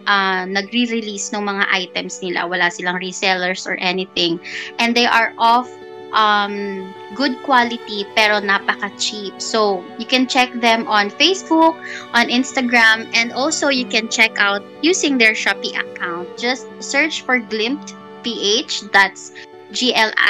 uh, 0.06 0.44
nagre-release 0.50 1.30
ng 1.30 1.46
mga 1.46 1.64
items 1.70 2.18
nila. 2.22 2.46
Wala 2.46 2.70
silang 2.70 2.98
resellers 2.98 3.66
or 3.66 3.78
anything. 3.78 4.42
And 4.82 4.94
they 4.94 5.06
are 5.06 5.34
of 5.38 5.70
um, 6.12 6.94
good 7.14 7.42
quality 7.42 8.06
pero 8.14 8.40
napaka-cheap. 8.40 9.40
So, 9.40 9.84
you 9.98 10.06
can 10.06 10.26
check 10.28 10.52
them 10.60 10.86
on 10.88 11.10
Facebook, 11.10 11.76
on 12.12 12.28
Instagram, 12.28 13.08
and 13.12 13.32
also 13.32 13.68
you 13.68 13.84
can 13.84 14.08
check 14.08 14.38
out 14.38 14.62
using 14.80 15.18
their 15.18 15.32
Shopee 15.32 15.76
account. 15.76 16.28
Just 16.38 16.68
search 16.80 17.22
for 17.22 17.40
Glimt 17.40 17.92
PH. 18.22 18.92
That's 18.92 19.32
G-L-I-M-T-E-P-H. 19.72 20.22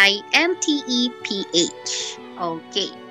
Okay. 2.40 3.01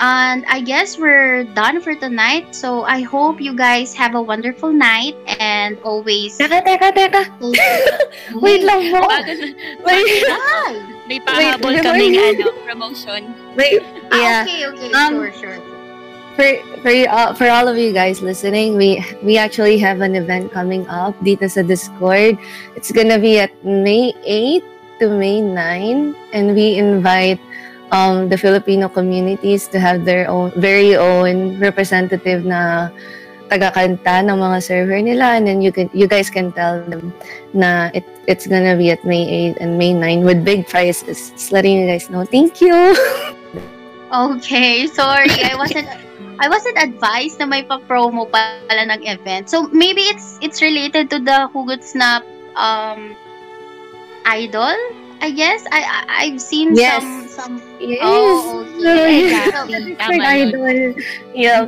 And 0.00 0.44
I 0.48 0.60
guess 0.60 0.98
we're 0.98 1.44
done 1.54 1.80
for 1.80 1.94
tonight. 1.94 2.54
So 2.54 2.82
I 2.82 3.02
hope 3.02 3.40
you 3.40 3.54
guys 3.54 3.94
have 3.94 4.14
a 4.14 4.22
wonderful 4.22 4.72
night 4.72 5.14
and 5.38 5.78
always. 5.86 6.36
Teka, 6.38 6.66
teka, 6.66 6.90
teka. 6.90 7.22
Wait 8.42 8.62
lang 8.66 8.90
mo. 8.90 9.06
Bago, 9.06 9.32
Wait. 9.86 10.24
Hi. 10.26 10.72
may 11.06 11.20
pahabol 11.20 11.76
Wait, 11.76 11.84
kaming 11.84 12.16
wait. 12.16 12.40
ano, 12.40 12.48
promotion. 12.64 13.20
Wait. 13.54 13.80
Ah, 14.10 14.18
Yeah. 14.18 14.40
okay, 14.42 14.60
okay. 14.72 14.88
Um, 14.96 15.12
sure, 15.20 15.32
sure. 15.36 15.58
For 16.34 16.48
for 16.82 16.90
uh, 16.90 17.30
for 17.38 17.46
all 17.46 17.68
of 17.70 17.78
you 17.78 17.92
guys 17.94 18.18
listening, 18.18 18.74
we 18.74 18.98
we 19.22 19.38
actually 19.38 19.78
have 19.78 20.00
an 20.02 20.18
event 20.18 20.50
coming 20.50 20.82
up 20.90 21.14
dito 21.22 21.46
sa 21.46 21.62
Discord. 21.62 22.34
It's 22.74 22.90
gonna 22.90 23.22
be 23.22 23.38
at 23.38 23.54
May 23.62 24.10
8 24.26 24.64
to 24.98 25.14
May 25.14 25.38
9 25.38 26.16
and 26.34 26.44
we 26.58 26.74
invite 26.74 27.38
um, 27.94 28.28
the 28.28 28.36
Filipino 28.36 28.90
communities 28.90 29.70
to 29.70 29.78
have 29.78 30.04
their 30.04 30.26
own 30.26 30.50
very 30.58 30.98
own 30.98 31.56
representative 31.62 32.42
na 32.42 32.90
taga-kanta 33.46 34.26
ng 34.26 34.34
mga 34.40 34.58
server 34.58 34.98
nila 34.98 35.38
and 35.38 35.46
then 35.46 35.62
you 35.62 35.70
can 35.70 35.86
you 35.94 36.10
guys 36.10 36.26
can 36.26 36.50
tell 36.58 36.82
them 36.90 37.14
na 37.54 37.92
it 37.94 38.02
it's 38.26 38.50
gonna 38.50 38.74
be 38.74 38.90
at 38.90 39.04
May 39.06 39.54
8 39.54 39.62
and 39.62 39.78
May 39.78 39.94
9 39.94 40.24
with 40.26 40.42
big 40.42 40.66
prizes. 40.66 41.30
Just 41.36 41.52
letting 41.52 41.78
you 41.78 41.86
guys 41.86 42.10
know. 42.10 42.26
Thank 42.26 42.60
you. 42.60 42.74
Okay, 44.14 44.86
sorry. 44.86 45.26
I 45.42 45.56
wasn't 45.58 45.90
I 46.38 46.46
wasn't 46.46 46.78
advised 46.78 47.42
na 47.42 47.50
may 47.50 47.66
pa-promo 47.66 48.30
pala 48.30 48.86
ng 48.86 49.02
event. 49.10 49.50
So 49.50 49.66
maybe 49.74 50.06
it's 50.06 50.38
it's 50.38 50.62
related 50.62 51.10
to 51.10 51.18
the 51.18 51.50
Hugot 51.50 51.82
Snap 51.82 52.22
um 52.54 53.18
idol, 54.22 54.78
I 55.24 55.32
guess. 55.32 55.64
I, 55.72 55.80
I 55.80 56.00
I've 56.28 56.40
seen 56.40 56.76
Yes. 56.76 57.00
some 57.00 57.28
some 57.32 57.54
Yes. 57.80 58.04
Oh, 58.04 58.60
okay. 58.76 59.32
Exactly. 59.32 59.96
For 59.96 60.20
Tama 60.20 60.24
idol. 60.28 60.92
Yeah. 61.32 61.64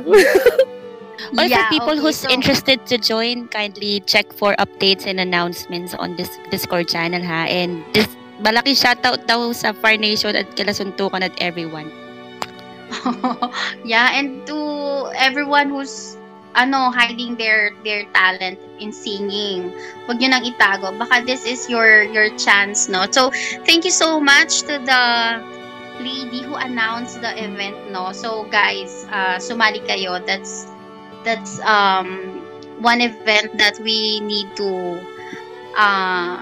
Or 1.33 1.49
Yeah, 1.49 1.65
for 1.65 1.73
people 1.73 1.97
okay, 1.97 2.01
who's 2.05 2.21
so- 2.21 2.29
interested 2.29 2.85
to 2.93 3.01
join, 3.01 3.49
kindly 3.49 4.05
check 4.05 4.29
for 4.31 4.53
updates 4.61 5.09
and 5.09 5.17
announcements 5.19 5.97
on 5.97 6.13
this 6.15 6.29
Discord 6.53 6.87
channel 6.87 7.25
ha. 7.25 7.49
And 7.49 7.81
this 7.97 8.05
malaki 8.37 8.77
shoutout 8.77 9.25
daw 9.25 9.49
sa 9.57 9.73
Far 9.73 9.97
Nation 9.97 10.37
at 10.37 10.53
kila 10.53 10.77
Suntukan 10.77 11.25
at 11.25 11.33
everyone. 11.41 11.89
yeah, 13.83 14.13
and 14.13 14.45
to 14.45 15.09
everyone 15.17 15.73
who's 15.73 16.15
ano 16.57 16.89
hiding 16.89 17.37
their 17.37 17.71
their 17.85 18.03
talent 18.17 18.57
in 18.81 18.89
singing. 18.89 19.69
Huwag 20.09 20.17
niyo 20.17 20.33
nang 20.33 20.43
itago. 20.43 20.89
Baka 20.97 21.21
this 21.23 21.45
is 21.45 21.69
your 21.69 22.03
your 22.09 22.33
chance, 22.35 22.89
no? 22.89 23.05
So, 23.13 23.29
thank 23.63 23.85
you 23.85 23.93
so 23.93 24.17
much 24.17 24.65
to 24.65 24.81
the 24.81 25.03
lady 26.01 26.41
who 26.41 26.57
announced 26.57 27.21
the 27.21 27.31
event, 27.37 27.77
no? 27.93 28.09
So, 28.11 28.49
guys, 28.49 29.05
uh, 29.13 29.37
sumali 29.37 29.85
kayo. 29.85 30.17
That's 30.25 30.65
that's 31.21 31.61
um 31.61 32.41
one 32.81 33.05
event 33.05 33.53
that 33.61 33.77
we 33.81 34.19
need 34.25 34.49
to 34.57 34.97
uh, 35.77 36.41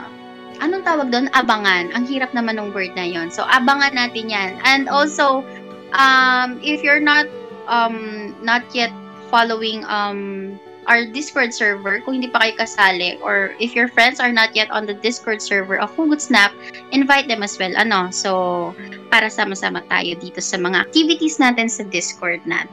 anong 0.64 0.88
tawag 0.88 1.12
doon? 1.12 1.28
Abangan. 1.36 1.92
Ang 1.92 2.08
hirap 2.08 2.32
naman 2.32 2.56
ng 2.56 2.72
word 2.72 2.96
na 2.96 3.04
yon. 3.04 3.28
So, 3.28 3.44
abangan 3.44 3.92
natin 3.96 4.32
yan. 4.32 4.56
And 4.64 4.88
also, 4.88 5.44
um, 5.92 6.60
if 6.64 6.80
you're 6.80 7.04
not 7.04 7.28
um, 7.68 8.32
not 8.40 8.64
yet 8.72 8.92
following 9.36 9.84
um, 9.92 10.56
our 10.88 11.04
Discord 11.04 11.52
server, 11.52 12.00
kung 12.00 12.24
hindi 12.24 12.32
pa 12.32 12.48
kayo 12.48 12.56
kasali, 12.56 13.20
or 13.20 13.52
if 13.60 13.76
your 13.76 13.92
friends 13.92 14.24
are 14.24 14.32
not 14.32 14.56
yet 14.56 14.72
on 14.72 14.88
the 14.88 14.96
Discord 14.96 15.44
server 15.44 15.76
of 15.76 15.92
Hugot 16.00 16.24
Snap, 16.24 16.56
invite 16.96 17.28
them 17.28 17.44
as 17.44 17.60
well. 17.60 17.76
Ano? 17.76 18.16
So, 18.16 18.72
para 19.12 19.28
sama-sama 19.28 19.84
tayo 19.92 20.16
dito 20.16 20.40
sa 20.40 20.56
mga 20.56 20.88
activities 20.88 21.36
natin 21.36 21.68
sa 21.68 21.84
Discord 21.84 22.48
na 22.48 22.64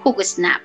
Hugot 0.00 0.24
Snap. 0.24 0.64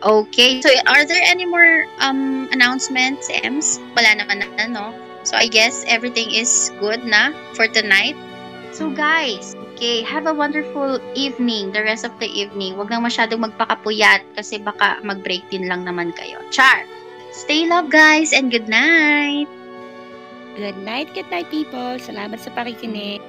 Okay. 0.00 0.64
So, 0.64 0.72
are 0.88 1.04
there 1.04 1.20
any 1.20 1.44
more 1.44 1.84
um 2.00 2.48
announcements, 2.56 3.28
Ems? 3.28 3.76
Wala 3.92 4.24
naman 4.24 4.40
na, 4.40 4.72
no? 4.72 4.96
So, 5.28 5.36
I 5.36 5.52
guess 5.52 5.84
everything 5.84 6.32
is 6.32 6.72
good 6.80 7.04
na 7.04 7.36
for 7.52 7.68
tonight. 7.68 8.16
So, 8.72 8.88
guys, 8.88 9.52
okay, 9.72 10.04
have 10.04 10.28
a 10.28 10.34
wonderful 10.34 11.00
evening, 11.16 11.72
the 11.72 11.82
rest 11.82 12.04
of 12.04 12.12
the 12.20 12.28
evening. 12.28 12.76
Huwag 12.76 12.92
nang 12.92 13.08
masyadong 13.08 13.48
magpakapuyat 13.48 14.22
kasi 14.36 14.60
baka 14.60 15.00
mag-break 15.00 15.42
din 15.48 15.66
lang 15.66 15.88
naman 15.88 16.12
kayo. 16.12 16.38
Char! 16.52 16.84
Stay 17.32 17.64
love, 17.64 17.88
guys, 17.88 18.36
and 18.36 18.52
good 18.52 18.68
night! 18.68 19.48
Good 20.52 20.76
night, 20.84 21.08
good 21.16 21.32
night 21.32 21.48
people. 21.48 21.96
Salamat 21.96 22.36
sa 22.44 22.52
pakikinig. 22.52 23.24